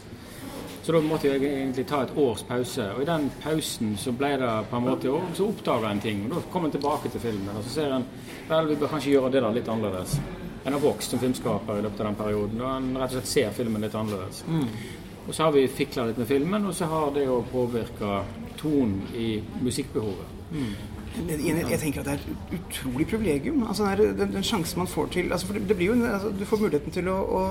[0.87, 2.83] Så da måtte jeg egentlig ta et års pause.
[2.95, 6.23] Og i den pausen så ble det på en måte Så oppdaga en ting.
[6.25, 7.57] Og da kom en tilbake til filmen.
[7.57, 8.05] Og så ser en
[8.47, 10.19] vel, vi bør kanskje gjøre det der litt annerledes.
[10.67, 12.61] En har vokst som filmskaper i løpet av den perioden.
[12.61, 14.41] Og en rett og slett ser filmen litt annerledes.
[14.51, 14.65] Mm.
[15.27, 18.21] Og så har vi fikla litt med filmen, og så har det jo påvirka
[18.59, 19.29] tonen i
[19.63, 20.35] musikkbehovet.
[20.51, 20.73] Mm.
[21.27, 23.63] Jeg, jeg, tenker at det er et utrolig privilegium.
[23.63, 26.61] Altså, den, den, den sjansen man får til altså, det blir jo, altså, Du får
[26.61, 27.41] muligheten til å, å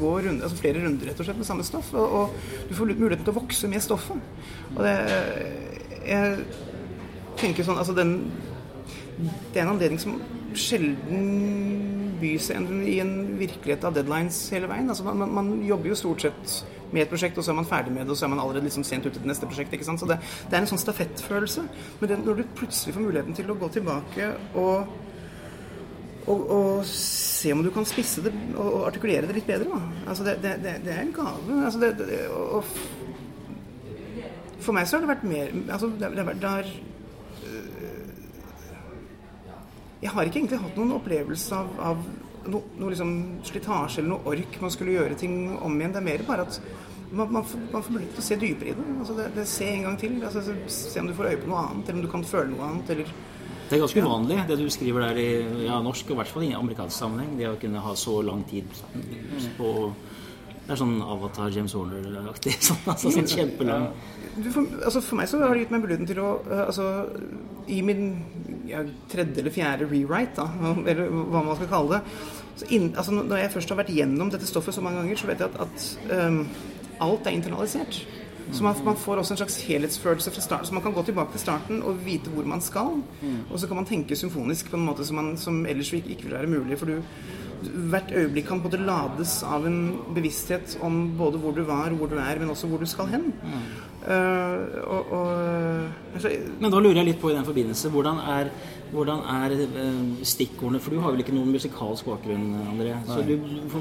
[0.00, 1.92] gå runde, altså flere runder rett og slett med samme stoff.
[1.94, 4.28] Og, og, du får muligheten til å vokse med stoffet.
[4.74, 4.96] Og det
[6.08, 6.38] Jeg
[7.40, 8.16] tenker sånn Altså, den
[9.20, 10.20] Det er en anledning som
[10.56, 14.88] sjelden byr seg i en virkelighet av deadlines hele veien.
[14.90, 16.54] Altså, man, man jobber jo stort sett
[16.90, 18.66] med et prosjekt, og så er man ferdig med det, og så er man allerede
[18.66, 19.72] liksom sent ute til neste prosjekt.
[19.72, 20.02] ikke sant?
[20.02, 20.18] Så det,
[20.50, 21.66] det er en sånn stafettfølelse.
[22.00, 24.90] Men det, når du plutselig får muligheten til å gå tilbake og,
[26.26, 30.04] og, og se om du kan spisse det og, og artikulere det litt bedre, da.
[30.10, 31.60] Altså det, det, det er en gave.
[31.64, 32.74] Altså det, og,
[34.60, 37.70] for meg så har det vært mer altså det, det har øh,
[40.00, 42.04] Jeg har ikke egentlig hatt noen opplevelse av, av
[42.48, 43.10] noe, noe liksom
[43.46, 45.92] slitasje eller noe ork man skulle gjøre ting om igjen.
[45.96, 46.60] Det er mer bare at
[47.10, 48.86] man, man, får, man får mulighet til å se dypere i det.
[48.98, 50.16] Altså det, det Se en gang til.
[50.24, 52.70] Altså, se om du får øye på noe annet, eller om du kan føle noe
[52.70, 52.94] annet.
[52.94, 53.12] Eller
[53.70, 55.28] det er ganske uvanlig, det du skriver der i
[55.68, 57.36] ja, norsk, og i hvert fall i amerikansk sammenheng.
[57.38, 58.66] Det å kunne ha så lang tid
[59.58, 59.74] på
[60.64, 62.56] Det er sånn Avatar James Horner-aktig.
[62.66, 63.88] Sånn, altså, sånn kjempelang
[64.48, 66.86] for, altså, for meg så har det gitt meg muligheten til å uh, altså,
[67.70, 68.04] I min
[68.68, 73.38] ja, tredje eller fjerde rewrite, da, eller hva man skal kalle det inn, altså, Når
[73.40, 76.26] jeg først har vært gjennom dette stoffet så mange ganger, så vet jeg at, at
[76.28, 76.42] um,
[77.00, 78.02] alt er internalisert.
[78.52, 80.66] Så man, man, får også en slags helhetsfølelse fra starten.
[80.66, 82.98] Så man kan gå tilbake til starten og vite hvor man skal.
[83.50, 86.28] Og så kan man tenke symfonisk på en måte som, man, som ellers ikke, ikke
[86.28, 86.78] vil være mulig.
[86.78, 86.98] For du,
[87.92, 89.80] hvert øyeblikk kan både lades av en
[90.16, 93.30] bevissthet om både hvor du var, hvor du er, men også hvor du skal hen.
[94.00, 98.48] Uh, og, og, altså, men da lurer jeg litt på i den forbindelse Hvordan er,
[98.94, 102.94] hvordan er uh, stikkordene For du har vel ikke noen musikalsk bakgrunn, André.
[103.04, 103.34] Så du,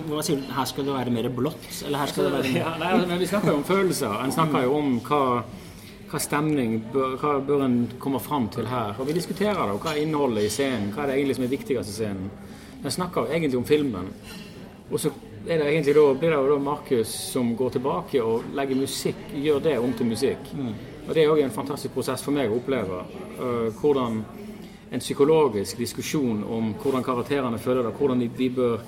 [0.10, 1.64] hva sier du, her skal det være mer blått?
[1.88, 4.20] Eller her skal det være mer ja, nei, altså, men Vi snakker jo om følelser.
[4.26, 5.24] En snakker jo om hva
[6.10, 8.96] hva stemning bør, hva bør en komme fram til her?
[8.98, 10.90] Og Vi diskuterer det, og hva er innholdet i scenen?
[10.94, 12.32] Hva er det egentlig som er viktigst i scenen?
[12.80, 14.08] En snakker egentlig om filmen.
[14.90, 15.12] Og så
[15.48, 19.22] er det egentlig da, blir det jo da Markus som går tilbake og legger musikk,
[19.34, 20.52] gjør det om til musikk.
[20.54, 20.74] Mm.
[21.08, 23.04] Og Det er òg en fantastisk prosess for meg å oppleve.
[23.40, 24.24] Uh, hvordan
[24.92, 28.80] en psykologisk diskusjon om hvordan karakterene føler det, hvordan vi bør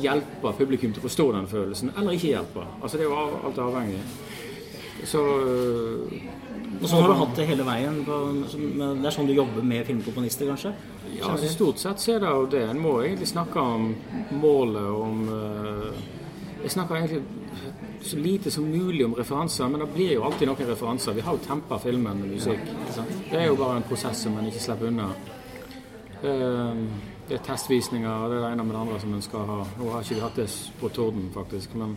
[0.00, 2.66] hjelpe publikum til å forstå den følelsen, eller ikke hjelpe.
[2.82, 4.00] Altså Det er jo alt avhengig.
[5.04, 6.12] Så øh,
[6.80, 7.98] Og sånn har du hatt det hele veien.
[8.06, 10.72] På, det er sånn du jobber med filmkomponister, kanskje?
[11.18, 12.62] ja, altså, stort sett så er det jo det.
[12.70, 13.90] En må egentlig snakke om
[14.40, 15.92] målet, om øh,
[16.62, 17.22] Jeg snakker egentlig
[18.02, 21.12] så lite som mulig om referanser, men det blir jo alltid noen referanser.
[21.12, 22.60] Vi har jo tempa filmen med musikk.
[23.30, 25.10] Det er jo bare en prosess som en ikke slipper unna.
[26.22, 26.84] Eh,
[27.30, 29.58] Det er testvisninger, og det er det ene med det andre som en skal ha.
[29.78, 30.48] Nå har ikke vi hatt det
[30.80, 31.92] på Torden, faktisk, men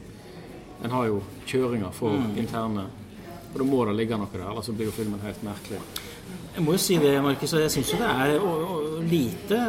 [0.83, 2.83] en har jo kjøringer for interne.
[3.53, 5.81] Og da må det ligge noe der, ellers så blir jo filmen helt merkelig.
[6.53, 9.59] Jeg må jo si det, Markus, og jeg syns jo det er og, og, lite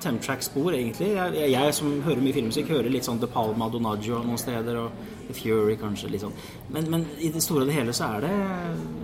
[0.00, 1.10] Temtrack-spor, egentlig.
[1.14, 4.78] Jeg, jeg, jeg som hører mye filmmusikk, hører litt sånn De Palma, Donaggio noen steder,
[4.80, 6.36] og The Fury kanskje, litt sånn.
[6.72, 8.32] Men, men i det store og det hele så er det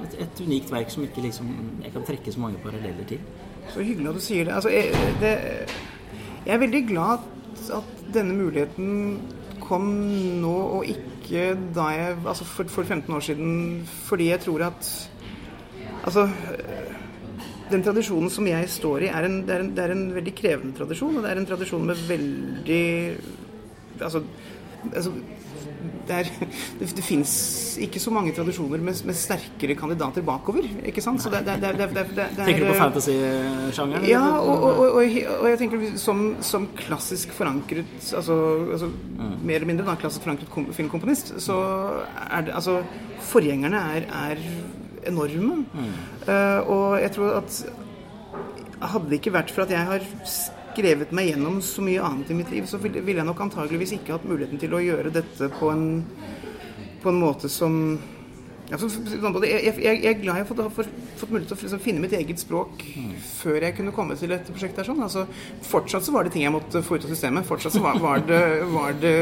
[0.07, 1.53] et, et unikt verk som ikke liksom
[1.85, 3.25] jeg kan trekke så mange paralleller til.
[3.73, 4.57] Så hyggelig at du sier det.
[4.57, 5.35] Altså, jeg, det,
[6.47, 7.25] jeg er veldig glad
[7.77, 9.19] at denne muligheten
[9.67, 9.89] kom
[10.41, 15.11] nå, og ikke da jeg Altså for, for 15 år siden, fordi jeg tror at
[16.05, 16.29] Altså
[17.71, 20.35] den tradisjonen som jeg står i, er en, det, er en, det er en veldig
[20.39, 21.17] krevende tradisjon.
[21.17, 22.85] Og det er en tradisjon med veldig
[23.97, 24.21] Altså,
[24.93, 25.11] altså
[26.09, 26.31] det, er,
[26.81, 27.33] det, det fins
[27.83, 30.67] ikke så mange tradisjoner med, med sterkere kandidater bakover.
[30.87, 31.23] ikke sant?
[31.23, 34.09] Så det, det, Tenker du på er- fantasy-sjangeren?
[34.09, 38.37] ja, og, og, og, og, jeg tenker som, som klassisk forankret altså,
[38.73, 38.91] altså
[39.43, 41.59] mer eller mindre da, klassisk forankret kom, filmkomponist, så
[42.31, 42.81] er det altså
[43.27, 44.39] Forgjengerne er, er
[45.09, 45.65] enorme.
[46.29, 47.57] Eh, og jeg tror at
[48.93, 50.05] hadde det ikke vært for at jeg har
[50.77, 54.13] skrevet meg gjennom så mye annet i mitt liv, så ville jeg nok antageligvis ikke
[54.13, 55.87] hatt muligheten til å gjøre dette på en,
[57.01, 57.97] på en måte som
[58.67, 62.15] jeg, jeg, jeg er glad jeg har fått, fått, mulighet til å liksom finne mitt
[62.19, 62.83] eget språk
[63.39, 64.81] før jeg kunne komme til dette prosjektet.
[64.81, 64.89] der.
[64.89, 65.03] sånn.
[65.07, 65.27] Altså,
[65.69, 67.47] fortsatt så var det ting jeg måtte få ut av systemet.
[67.47, 68.41] Fortsatt så var, var, det,
[68.73, 69.15] var det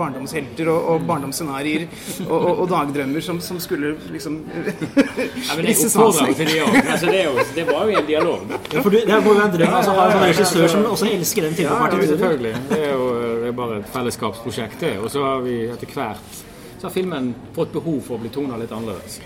[0.00, 1.86] barndomshelter og, og barndomsscenarioer
[2.26, 4.42] og, og, og dagdrømmer som, som skulle liksom
[5.48, 6.50] Ja, men risses av det.
[6.84, 8.54] Altså, det, er det var jo en dialog.
[8.74, 11.08] Ja, for du, det må jo en drøm altså, å ha en regissør som også
[11.08, 12.12] elsker den type Ja, partiturer.
[12.12, 12.54] selvfølgelig.
[12.70, 14.94] Det er jo det er bare et fellesskapsprosjekt, det.
[15.00, 16.40] Og så har vi etter hvert
[16.80, 19.18] så har filmen fått behov for å bli tona litt annerledes.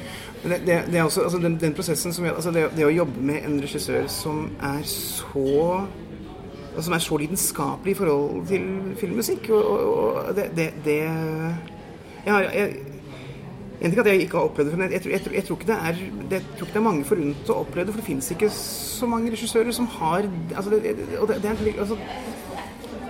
[0.42, 2.92] Det, det, det er også, altså den, den prosessen som gjør altså det, det å
[2.92, 5.44] jobbe med en regissør som er så
[6.74, 8.66] altså som er så lidenskapelig i forhold til
[8.98, 10.66] filmmusikk og, og, og det,
[12.24, 12.74] jeg har, jeg,
[13.84, 15.76] en ting jeg ikke har opplevd det, men jeg, jeg, tror- jeg, tror ikke det
[15.76, 15.98] er,
[16.30, 18.50] det, jeg tror ikke det er mange forunt å oppleve det, for det finnes ikke
[18.54, 21.98] så mange regissører som har altså det, det, det, er, altså,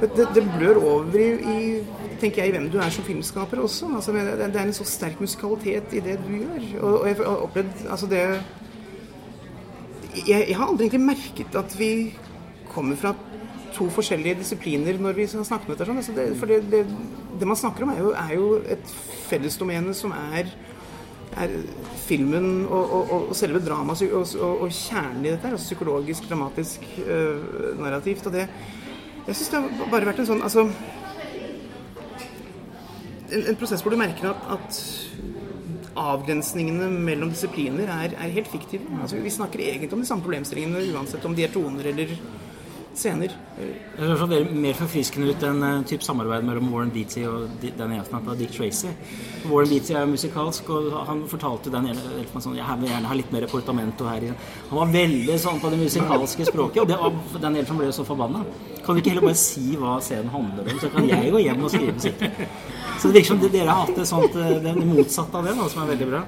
[0.01, 3.91] det, det, blør over i, i tenker jeg, i hvem du er som filmskaper også.
[3.97, 4.25] Altså, det,
[4.55, 6.67] det er en så sterk musikalitet i det du gjør.
[6.81, 8.25] Og, og jeg har opplevd altså det
[10.15, 11.93] jeg, jeg har aldri egentlig merket at vi
[12.71, 13.15] kommer fra
[13.75, 15.89] to forskjellige disipliner når vi har snakket med dette.
[15.89, 16.03] Sånn.
[16.03, 16.85] Altså det, for det,
[17.41, 18.95] det, man snakker om, er jo, er jo et
[19.29, 20.53] fellesdomene som er
[21.35, 21.51] er
[22.05, 27.81] filmen og, og, og selve dramaet og, og, kjernen i dette, altså psykologisk, dramatisk, øh,
[27.81, 28.27] narrativt.
[28.29, 28.45] Og det
[29.25, 30.67] Jeg syns det har bare vært en sånn Altså
[33.35, 34.81] en, en prosess hvor du merker at, at
[35.95, 38.87] avgrensningene mellom disipliner er, er helt fiktive.
[39.01, 42.17] Altså, vi snakker egentlig om de samme problemstillingene uansett om de er toner eller
[42.95, 43.33] scener.
[43.59, 43.69] Det
[43.99, 48.29] høres veldig mer forfriskende ut enn uh, typ samarbeid mellom Warren Beatty og den Elfman
[48.31, 48.93] og Dick Tracy.
[49.51, 53.35] Warren Beatty er musikalsk, og han fortalte den Elfman sånn Jeg vil gjerne ha litt
[53.35, 54.29] mer portamento her.
[54.29, 54.37] i-»
[54.71, 57.99] Han var veldig sånn på det musikalske språket, og det var, Danny Elfman ble jo
[57.99, 58.45] så forbanna.
[58.85, 61.65] Kan du ikke heller bare si hva scenen handler om, så kan jeg gå hjem
[61.65, 62.25] og skrive musikk?
[63.01, 65.69] Så det virker som dere har hatt det, sånt, eh, det motsatte av det, da,
[65.73, 66.23] som er veldig bra.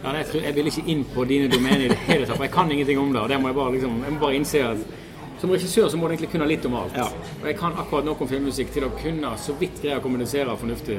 [0.00, 2.46] Ja, jeg, tror, jeg vil ikke inn på dine domener i det hele tatt, for
[2.46, 3.20] jeg kan ingenting om det.
[3.20, 4.86] og det må jeg, bare, liksom, jeg må bare innse at
[5.40, 6.96] som regissør så må du egentlig kunne litt om alt.
[7.00, 7.06] Ja.
[7.40, 10.56] Og jeg kan akkurat nok om filmmusikk til å kunne så vidt greie å kommunisere
[10.60, 10.98] fornuftig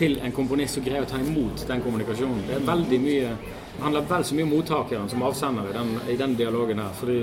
[0.00, 2.42] til en komponist som greier å ta imot den kommunikasjonen.
[2.48, 3.36] Det er veldig mye
[3.78, 6.90] Det handler vel så mye om mottakeren som avsender i den, i den dialogen her.
[6.98, 7.20] Fordi,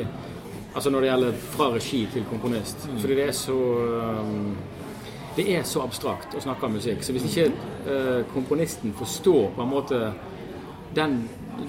[0.76, 2.88] altså når det gjelder fra regi til komponist.
[3.00, 4.56] Fordi det er så um,
[5.36, 7.02] det er så abstrakt å snakke om musikk.
[7.04, 7.50] Så hvis ikke
[7.88, 10.00] uh, komponisten forstår på en måte
[10.96, 11.18] den,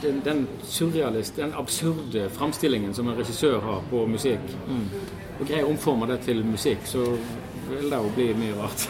[0.02, 4.54] den, den surrealist, den absurde framstillingen som en regissør har på musikk,
[5.40, 7.02] og greier å omforme det til musikk, så
[7.66, 8.84] vil det jo bli mye rart.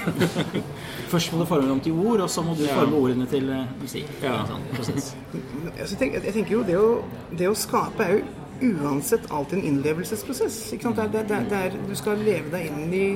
[1.12, 2.74] Først må du forme dem til ord, og så må du Ja.
[2.76, 4.10] forme ordene til eh, musikk.
[4.22, 4.42] Ja.
[4.50, 4.66] Sånn.
[4.76, 6.90] Altså, jeg, tenker, jeg tenker jo det å,
[7.38, 8.20] det å skape er jo
[8.61, 10.70] uansett alltid en innlevelsesprosess.
[10.70, 13.07] Det det det er, du skal leve deg inn i,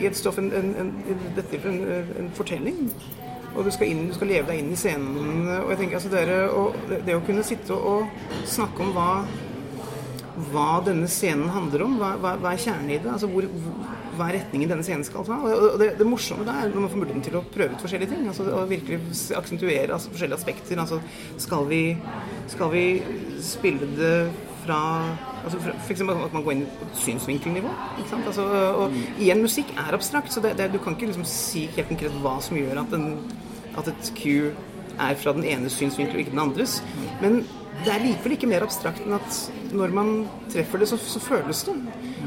[0.00, 0.92] i et stoff, en, en, en,
[2.18, 2.90] en, fortelling.
[3.56, 5.48] Og du skal, inn, du skal leve deg inn i scenen.
[5.62, 6.32] Og jeg tenker altså er
[6.88, 8.08] det, det å kunne sitte og
[8.44, 9.10] snakke om hva,
[10.50, 13.12] hva denne scenen handler om, hva, hva, hva er kjernen i det?
[13.12, 15.38] Altså hvor, hvor, hva er retningen denne scenen skal ta.
[15.44, 18.14] Og det, det morsomme da er når man får muligheten til å prøve ut forskjellige
[18.14, 18.26] ting.
[18.30, 19.00] altså Og virkelig
[19.38, 20.82] aksentuere altså, forskjellige aspekter.
[20.82, 21.00] altså
[21.46, 21.82] Skal vi,
[22.52, 22.84] skal vi
[23.44, 24.18] spille det
[24.66, 24.80] fra
[25.46, 25.58] altså
[25.90, 27.72] eksempel at man går inn på synsvinkelnivå.
[27.98, 28.26] ikke sant?
[28.26, 28.46] Altså,
[28.82, 32.16] og igjen, musikk er abstrakt, så det, det, du kan ikke liksom si helt konkret
[32.24, 33.12] hva som gjør at, en,
[33.78, 34.50] at et Q
[34.98, 36.78] er fra den ene synsvinkelen og ikke den andres.
[37.20, 37.40] Men
[37.84, 39.40] det er likevel ikke mer abstrakt enn at
[39.76, 40.12] når man
[40.52, 41.74] treffer det, så, så føles det.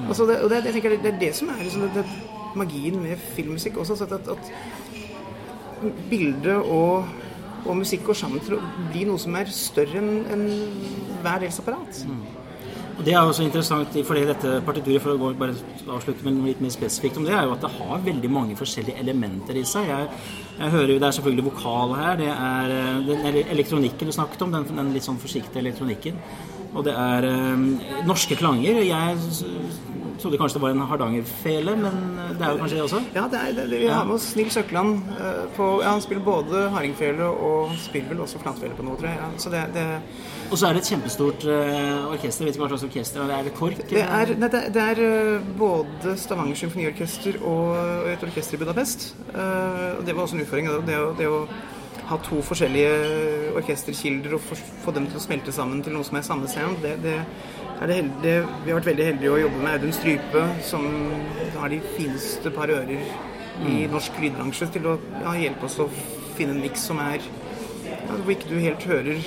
[0.07, 2.05] Altså det, og det, jeg tenker det er det som er liksom det,
[2.57, 3.93] magien med filmmusikk også.
[4.03, 7.05] At, at, at bilde og,
[7.65, 10.45] og, musikk går sammen til å bli noe som er større enn en
[11.23, 12.03] hver dels apparat.
[12.07, 12.38] Mm.
[12.99, 15.53] Og Det er også interessant fordi dette partituret, for å bare
[15.95, 18.99] avslutte med litt mer spesifikt om det, er jo at det har veldig mange forskjellige
[18.99, 19.87] elementer i seg.
[19.87, 20.09] Jeg,
[20.57, 24.43] jeg hører jo, Det er selvfølgelig vokal her, det er eh, den elektronikken du snakket
[24.43, 26.19] om, den, den litt sånn forsiktige elektronikken.
[26.75, 27.63] Og det er øh,
[28.09, 28.83] norske klanger.
[28.83, 29.15] Jeg
[30.21, 32.01] trodde kanskje det var en hardangerfele, men
[32.39, 33.03] det er jo kanskje det også?
[33.15, 36.23] Ja, det er, det, vi har med oss Nils Økland uh, på ja, Han spiller
[36.25, 39.21] både hardingfele og spiller vel også flatfele på noe, tror jeg.
[39.21, 39.87] Ja, så det, det
[40.49, 42.45] og så er det et kjempestort uh, orkester.
[42.45, 43.43] Vet ikke hva slags orkester det er.
[43.45, 43.81] Det KORK?
[43.89, 49.11] Det er, nei, det, det er uh, både Stavanger symfoniorkester og et orkester i Budapest.
[49.29, 50.71] Uh, og det var også en utfordring.
[50.71, 51.43] Det, det, det å
[52.09, 56.17] ha to forskjellige orkesterkilder og for, få dem til å smelte sammen til noe som
[56.17, 57.17] er samme sound, det, det
[57.79, 60.87] er det heldige, vi har vært veldig heldige å jobbe med Audun Strype, som
[61.55, 63.91] har de fineste par ører i mm.
[63.93, 65.87] norsk lydbransje, til å ja, hjelpe oss å
[66.37, 69.21] finne en miks som er ja, Hvor ikke du helt hører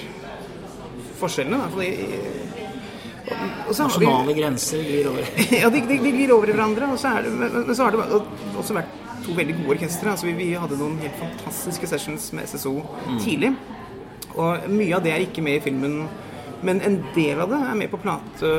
[1.19, 1.59] forskjellene.
[3.73, 5.29] Nasjonale grenser glir over.
[5.63, 6.91] ja, de, de, de, glir over i hverandre.
[6.93, 8.21] Og så, det, men så har det
[8.61, 10.11] også vært to veldig gode orkestre.
[10.13, 13.23] Altså, vi, vi, hadde noen helt fantastiske sessions med SSO mm.
[13.23, 13.55] tidlig.
[14.33, 15.97] Og mye av det er ikke med i filmen.
[16.63, 18.51] Men en del av det er med på plate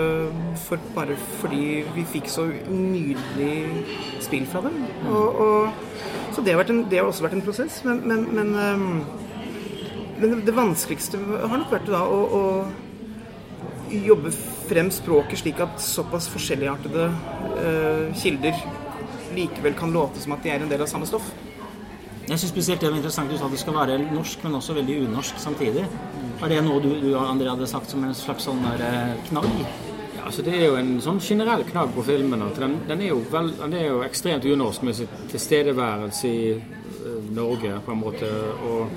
[0.65, 3.85] for, bare fordi vi fikk så nydelig
[4.23, 4.81] spill fra dem.
[5.07, 5.99] Og, og,
[6.35, 7.79] så det har, en, det har, også vært en prosess.
[7.87, 9.03] Men, men, men um,
[10.23, 14.31] men det vanskeligste har nok vært da å, å jobbe
[14.69, 18.55] frem språket slik at såpass forskjelligartede uh, kilder
[19.35, 21.31] likevel kan låte som at de er en del av samme stoff.
[22.23, 24.77] Jeg syns spesielt det var interessant du sa at det skal være norsk, men også
[24.77, 25.83] veldig unorsk samtidig.
[26.43, 29.49] Er det noe du, du André, hadde sagt som en slags sånn der, eh, knagg?
[30.15, 32.41] Ja, altså Det er jo en sånn generell knagg på filmen.
[32.41, 36.53] at den, den, er jo vel, den, er jo ekstremt unorsk med sitt tilstedeværelse i
[36.55, 38.31] uh, Norge, på en måte.
[38.63, 38.87] og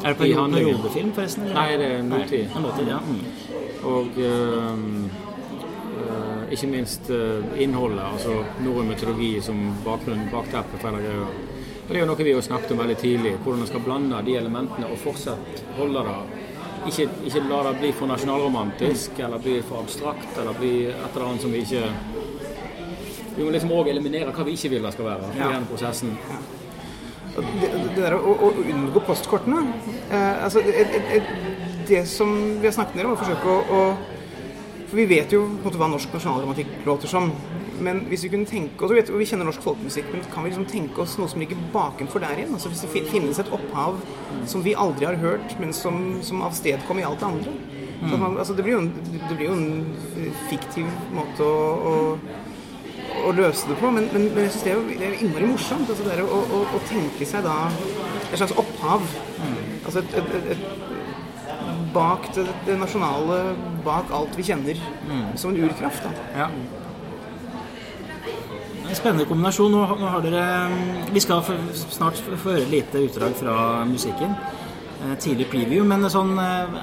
[0.00, 1.44] er det på en periodefilm, forresten?
[1.44, 1.54] Eller?
[1.54, 2.60] Nei, det er nåtid.
[2.64, 3.00] nåtid ja.
[3.04, 3.24] Mm.
[3.90, 5.29] Og uh,
[6.50, 11.30] ikke minst uh, innholdet, altså norrøn mytologi som bakgrunn, bakteppe for hele greia.
[11.86, 14.36] Det er jo noe vi har snakket om veldig tidlig, hvordan man skal blande de
[14.38, 16.18] elementene og fortsatt holde det
[16.88, 21.26] ikke, ikke la det bli for nasjonalromantisk eller bli for abstrakt eller bli et eller
[21.26, 21.90] annet som vi ikke
[23.36, 25.68] Vi må liksom òg eliminere hva vi ikke vil det skal være i den denne
[25.70, 26.16] prosessen.
[27.30, 29.60] Det, det der å, å, unngå postkortene
[30.10, 31.20] eh, altså, det,
[31.88, 34.09] det, som vi har snakket om, er å forsøke å, å
[34.90, 37.30] For vi vet jo på en måte hva norsk nasjonaldramatikk låter som.
[37.80, 40.66] Men hvis vi kunne tenke oss, og vi kjenner norsk folkemusikk, men kan vi liksom
[40.68, 42.52] tenke oss noe som ligger bakenfor der igjen?
[42.56, 44.00] Altså Hvis det finnes et opphav
[44.50, 47.56] som vi aldri har hørt, men som, som avstedkom i alt det andre.
[48.00, 48.12] Mm.
[48.18, 48.90] Man, altså det, blir en,
[49.28, 51.96] det blir jo en fiktiv måte å, å
[53.26, 53.90] å løse det på.
[53.94, 55.90] Men, men, men jeg syns det, det, er innmari morsomt.
[55.90, 57.56] Altså det å, å, tenke seg da
[58.30, 59.04] et slags opphav.
[59.40, 59.58] Mm.
[59.84, 60.99] Altså et, et, et
[61.94, 63.40] bak det, det, nasjonale,
[63.84, 64.78] bak alt vi kjenner,
[65.08, 65.24] mm.
[65.40, 66.06] som en urkraft.
[66.06, 66.12] Da.
[66.36, 66.48] Ja.
[68.90, 69.70] En spennende kombinasjon.
[69.70, 70.46] Nå, nå har dere,
[71.14, 71.44] vi skal
[71.94, 74.34] snart få høre et lite utdrag fra musikken.
[75.00, 75.84] Eh, tidlig preview.
[75.86, 76.80] Men sånn eh,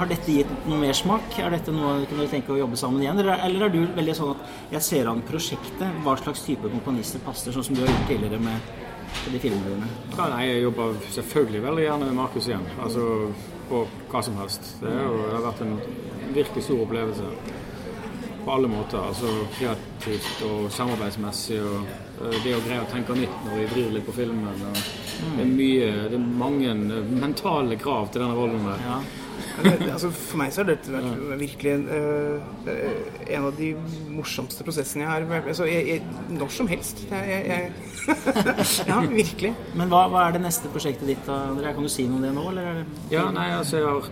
[0.00, 1.36] har dette gitt noe mer smak?
[1.42, 3.20] Er dette noe kan dere tenke å jobbe sammen igjen?
[3.20, 7.22] Eller, eller er du veldig sånn at jeg ser an prosjektet, hva slags type komponister
[7.26, 8.70] passer, sånn som du har gjort tidligere med
[9.28, 9.90] de filmene dine?
[10.16, 12.64] Ja, nei, jeg jobber selvfølgelig veldig gjerne med Markus igjen.
[12.80, 13.04] Altså
[13.70, 14.74] på hva som helst.
[14.82, 15.76] Det, jo, det har vært en
[16.34, 17.32] virkelig stor opplevelse
[18.44, 18.98] på alle måter.
[19.12, 21.60] Altså kreativt og samarbeidsmessig.
[21.62, 24.66] og Det å greie å tenke nytt når vi vrir litt på filmen.
[24.68, 24.84] Og
[25.38, 26.76] det er mye, det er mange
[27.14, 28.68] mentale krav til denne rollen.
[28.68, 28.86] der.
[28.88, 29.00] Ja
[29.92, 32.70] altså for meg så har dette vært virkelig uh,
[33.26, 33.72] en av de
[34.10, 37.04] morsomste prosessene jeg har vært altså, jeg, jeg, Når som helst.
[37.10, 37.72] Jeg, jeg,
[38.90, 39.52] ja, virkelig.
[39.76, 41.22] Men hva, hva, er det neste prosjektet ditt?
[41.28, 41.72] da?
[41.74, 42.48] Kan du si noe om det nå?
[42.52, 42.82] Eller
[43.12, 44.10] Ja, nei, altså jeg har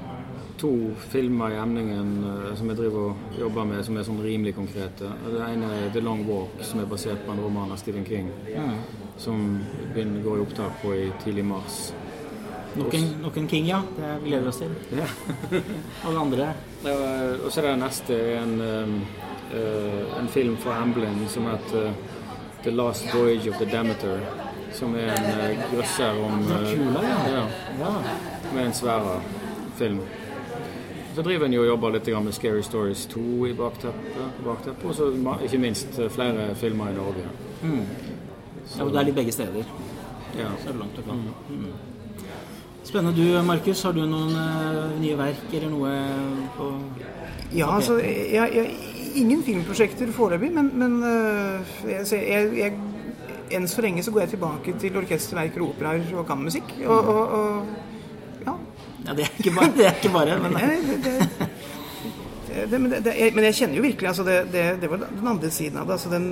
[0.59, 0.73] to
[1.13, 5.13] filmer i emningen uh, som jeg driver og jobber med, som er sånn rimelig konkrete.
[5.29, 8.33] Det ene er 'The Long Walk', som er basert på en roman av Stephen King.
[8.49, 8.75] Mm.
[9.19, 9.61] Som
[9.95, 11.89] begynner, går i opptak på i tidlig mars.
[12.79, 13.83] Nok en, nok en, King, ja.
[13.97, 14.75] Det gleder vi oss til.
[14.97, 15.07] Ja.
[16.07, 16.53] Alle andre?
[16.85, 16.95] Ja,
[17.45, 21.91] og så er det neste en, uh, en film fra Amblin som heter
[22.63, 24.23] The Last Voyage of the Demeter.
[24.75, 27.43] Som er en uh, grøsser om uh, Dracula, ja.
[27.81, 27.93] ja.
[28.55, 29.19] Med en svære
[29.79, 30.01] film.
[31.15, 34.85] Så driver en jo og jobber litt med Scary Stories 2 i bakteppet.
[34.85, 35.11] og så
[35.43, 37.27] ikke minst flere filmer i Norge.
[37.65, 39.65] ja, og det er litt begge steder.
[40.39, 40.53] Ja.
[40.63, 41.25] Så er det langt å kan.
[41.51, 41.88] Mm.
[42.89, 43.21] Spennende.
[43.21, 45.91] Du, Markus, har du noen eh, nye verk eller noe
[46.57, 46.69] på
[47.53, 48.71] Ja, altså jeg, jeg,
[49.21, 52.71] Ingen filmprosjekter foreløpig, men, men øh, jeg,
[53.57, 56.75] enn så lenge så går jeg tilbake til orkesterverker, operaer og kammermusikk.
[56.87, 58.57] Og, og, og ja.
[59.05, 60.57] Ja, det er ikke bare, det er ikke bare men
[62.71, 65.51] det, men, det, jeg, men jeg kjenner jo virkelig altså det, det, var den andre
[65.53, 65.99] siden av det.
[65.99, 66.29] Altså den,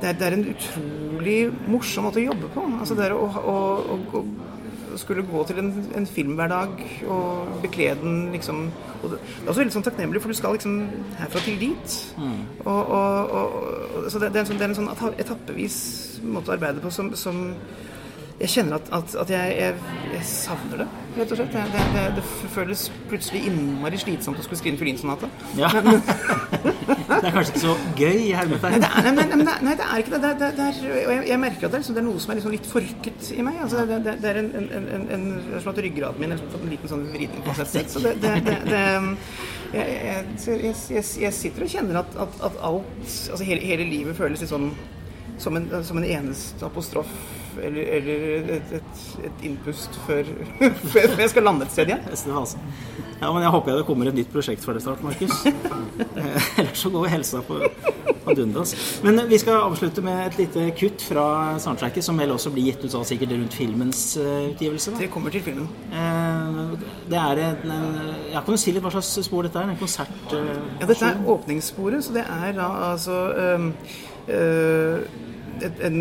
[0.00, 1.38] det, er, det er en utrolig
[1.68, 2.68] morsom måte å jobbe på.
[2.80, 3.56] Altså det å, å,
[4.16, 4.24] å
[4.98, 6.82] skulle gå til en, en filmhverdag
[7.12, 8.66] og bekle den liksom
[9.02, 10.76] og det, er også veldig sånn takknemlig, for du skal liksom
[11.18, 11.96] herfra til dit.
[12.64, 15.76] Og, og, og, og, så det, det er en sånn, det er en sånn etappevis
[16.24, 17.42] måte å arbeide på som, som
[18.36, 19.74] jeg kjenner at, at, at jeg, jeg,
[20.12, 20.86] jeg savner det,
[21.16, 21.54] rett og slett.
[21.54, 25.30] Det, det, det, føles plutselig innmari slitsomt å skulle skrive en fiolinsonate.
[25.60, 25.70] ja.
[27.16, 28.82] Det er kanskje ikke så gøy i hermetegn.
[28.84, 30.30] er, nei, nei, nei, nei, det er ikke det.
[30.40, 32.38] det, det, er, og jeg, jeg merker at det liksom, det er noe som er
[32.38, 33.60] liksom litt forket i meg.
[33.64, 36.66] Altså, det, er en, en, en, en, en som at ryggraden min har liksom fått
[36.66, 37.88] en liten sånn vridning på seg.
[37.94, 38.82] Så det, det, det, det
[39.72, 40.58] jeg, jeg, så
[41.24, 44.70] jeg, sitter og kjenner at, at, at alt Altså hele, hele livet føles litt sånn
[45.42, 47.10] som en, som en eneste apostrof
[47.62, 50.28] eller, eller et, et, et innpust før,
[50.92, 52.02] før jeg skal lande et sted igjen.
[53.16, 55.36] Ja, men jeg håper det kommer et nytt prosjekt for deg snart, Markus.
[56.16, 57.56] Eh, Ellers så går helsa på,
[58.24, 58.70] på dundas.
[59.04, 61.24] Men vi skal avslutte med et lite kutt fra
[61.60, 64.92] soundtracket, som vel også blir gitt ut av sikkert rundt filmens eh, utgivelse.
[64.94, 65.02] Da.
[65.04, 65.68] Det kommer til filmen.
[65.92, 66.76] Eh,
[67.12, 67.74] Det er en,
[68.32, 69.72] ja, Kan du si litt hva slags spor dette er?
[69.74, 70.16] En konsert?
[70.36, 75.00] eh, Ja, dette er åpningssporet, så det er da altså øh,
[75.62, 76.00] et, en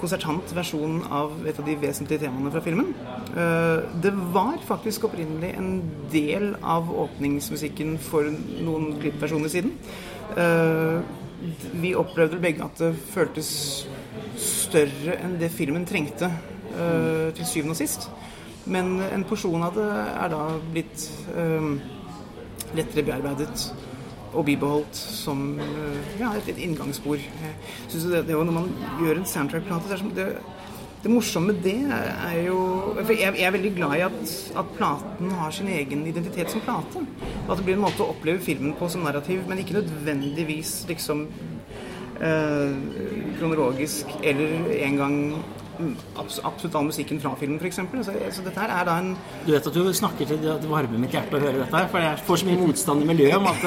[0.00, 2.92] konsertant versjon av et av de vesentlige temaene fra filmen.
[3.30, 5.72] Eh, det var faktisk opprinnelig en
[6.12, 8.30] del av åpningsmusikken for
[8.64, 9.74] noen klippversjoner siden.
[10.36, 11.00] Eh,
[11.80, 13.50] vi opplevde vel begge at det føltes
[14.40, 18.10] større enn det filmen trengte eh, til syvende og sist.
[18.70, 21.06] Men en porsjon av det er da blitt
[22.76, 23.70] lettere bearbeidet
[24.32, 27.22] og bibeholdt som øh, ja, et, et inngangsspor.
[27.88, 30.26] Synes det, det når man gjør en soundtrack-plate det, det,
[31.02, 32.58] det morsomme med det er, jo
[32.98, 36.60] for jeg, jeg er veldig glad i at, at platen har sin egen identitet som
[36.60, 37.06] plate.
[37.48, 41.24] At det blir en måte å oppleve filmen på som narrativ, men ikke nødvendigvis liksom
[42.20, 42.76] eh,
[43.38, 45.16] kronologisk eller en gang
[45.78, 47.80] mm, absolutt all musikken fra filmen, f.eks.
[48.04, 49.14] Så, så dette her er da en
[49.46, 52.04] Du vet at du snakker til det varmer mitt hjerte å høre dette her, for
[52.04, 53.64] jeg får så mye motstand i miljøet om at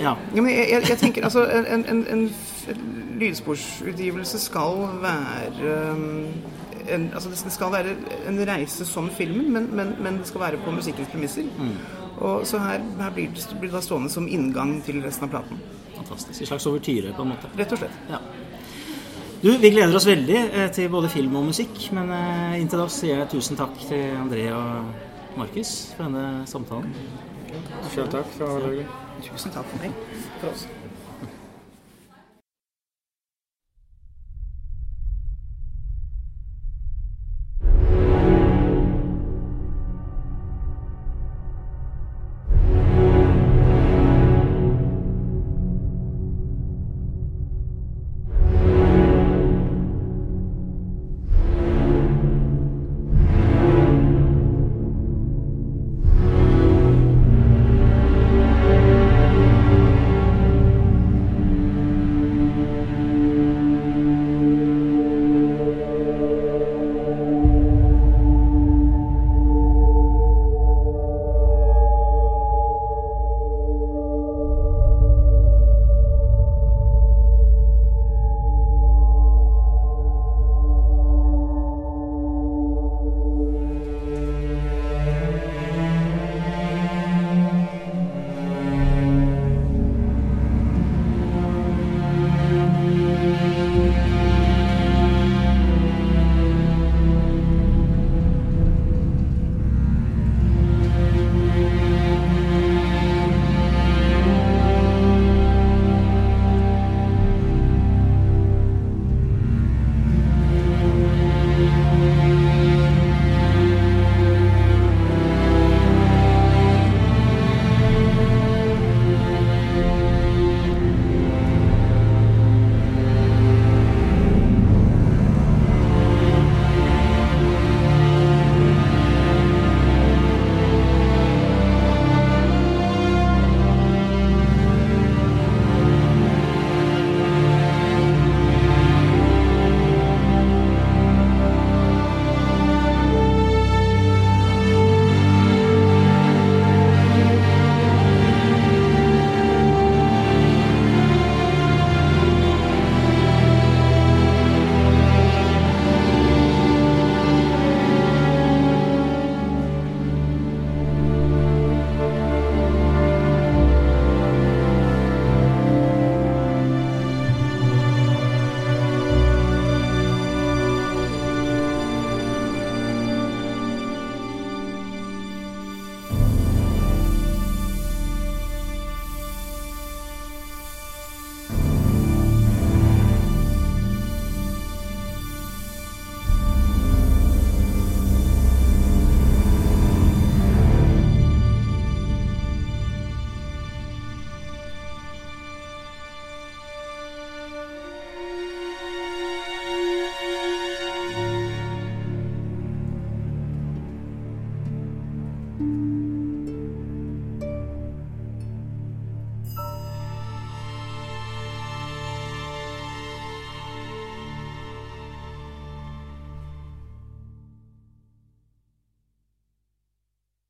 [0.00, 0.14] Ja.
[0.34, 2.24] Ja, men jeg, jeg, jeg tenker altså En, en, en
[3.20, 6.26] lydsporsutgivelse skal være um,
[6.88, 7.94] en, altså Det skal være
[8.28, 11.44] en reise som filmen, men, men, men det skal være på musikkens premisser.
[12.18, 15.60] Og så her, her blir, det, blir det stående som inngang til resten av platen.
[15.96, 16.40] Fantastisk.
[16.40, 17.50] En slags overtyre, på en måte.
[17.58, 18.00] Rett og slett.
[18.10, 18.18] Ja.
[19.42, 22.88] Du, vi gleder oss veldig eh, til både film og musikk, men eh, inntil da
[22.92, 26.92] sier jeg tusen takk til André og Markus for denne samtalen.
[27.90, 28.36] Selv takk.
[28.38, 29.30] Det var hyggelig.
[29.30, 29.92] Tusen takk for meg.
[30.40, 30.81] For oss.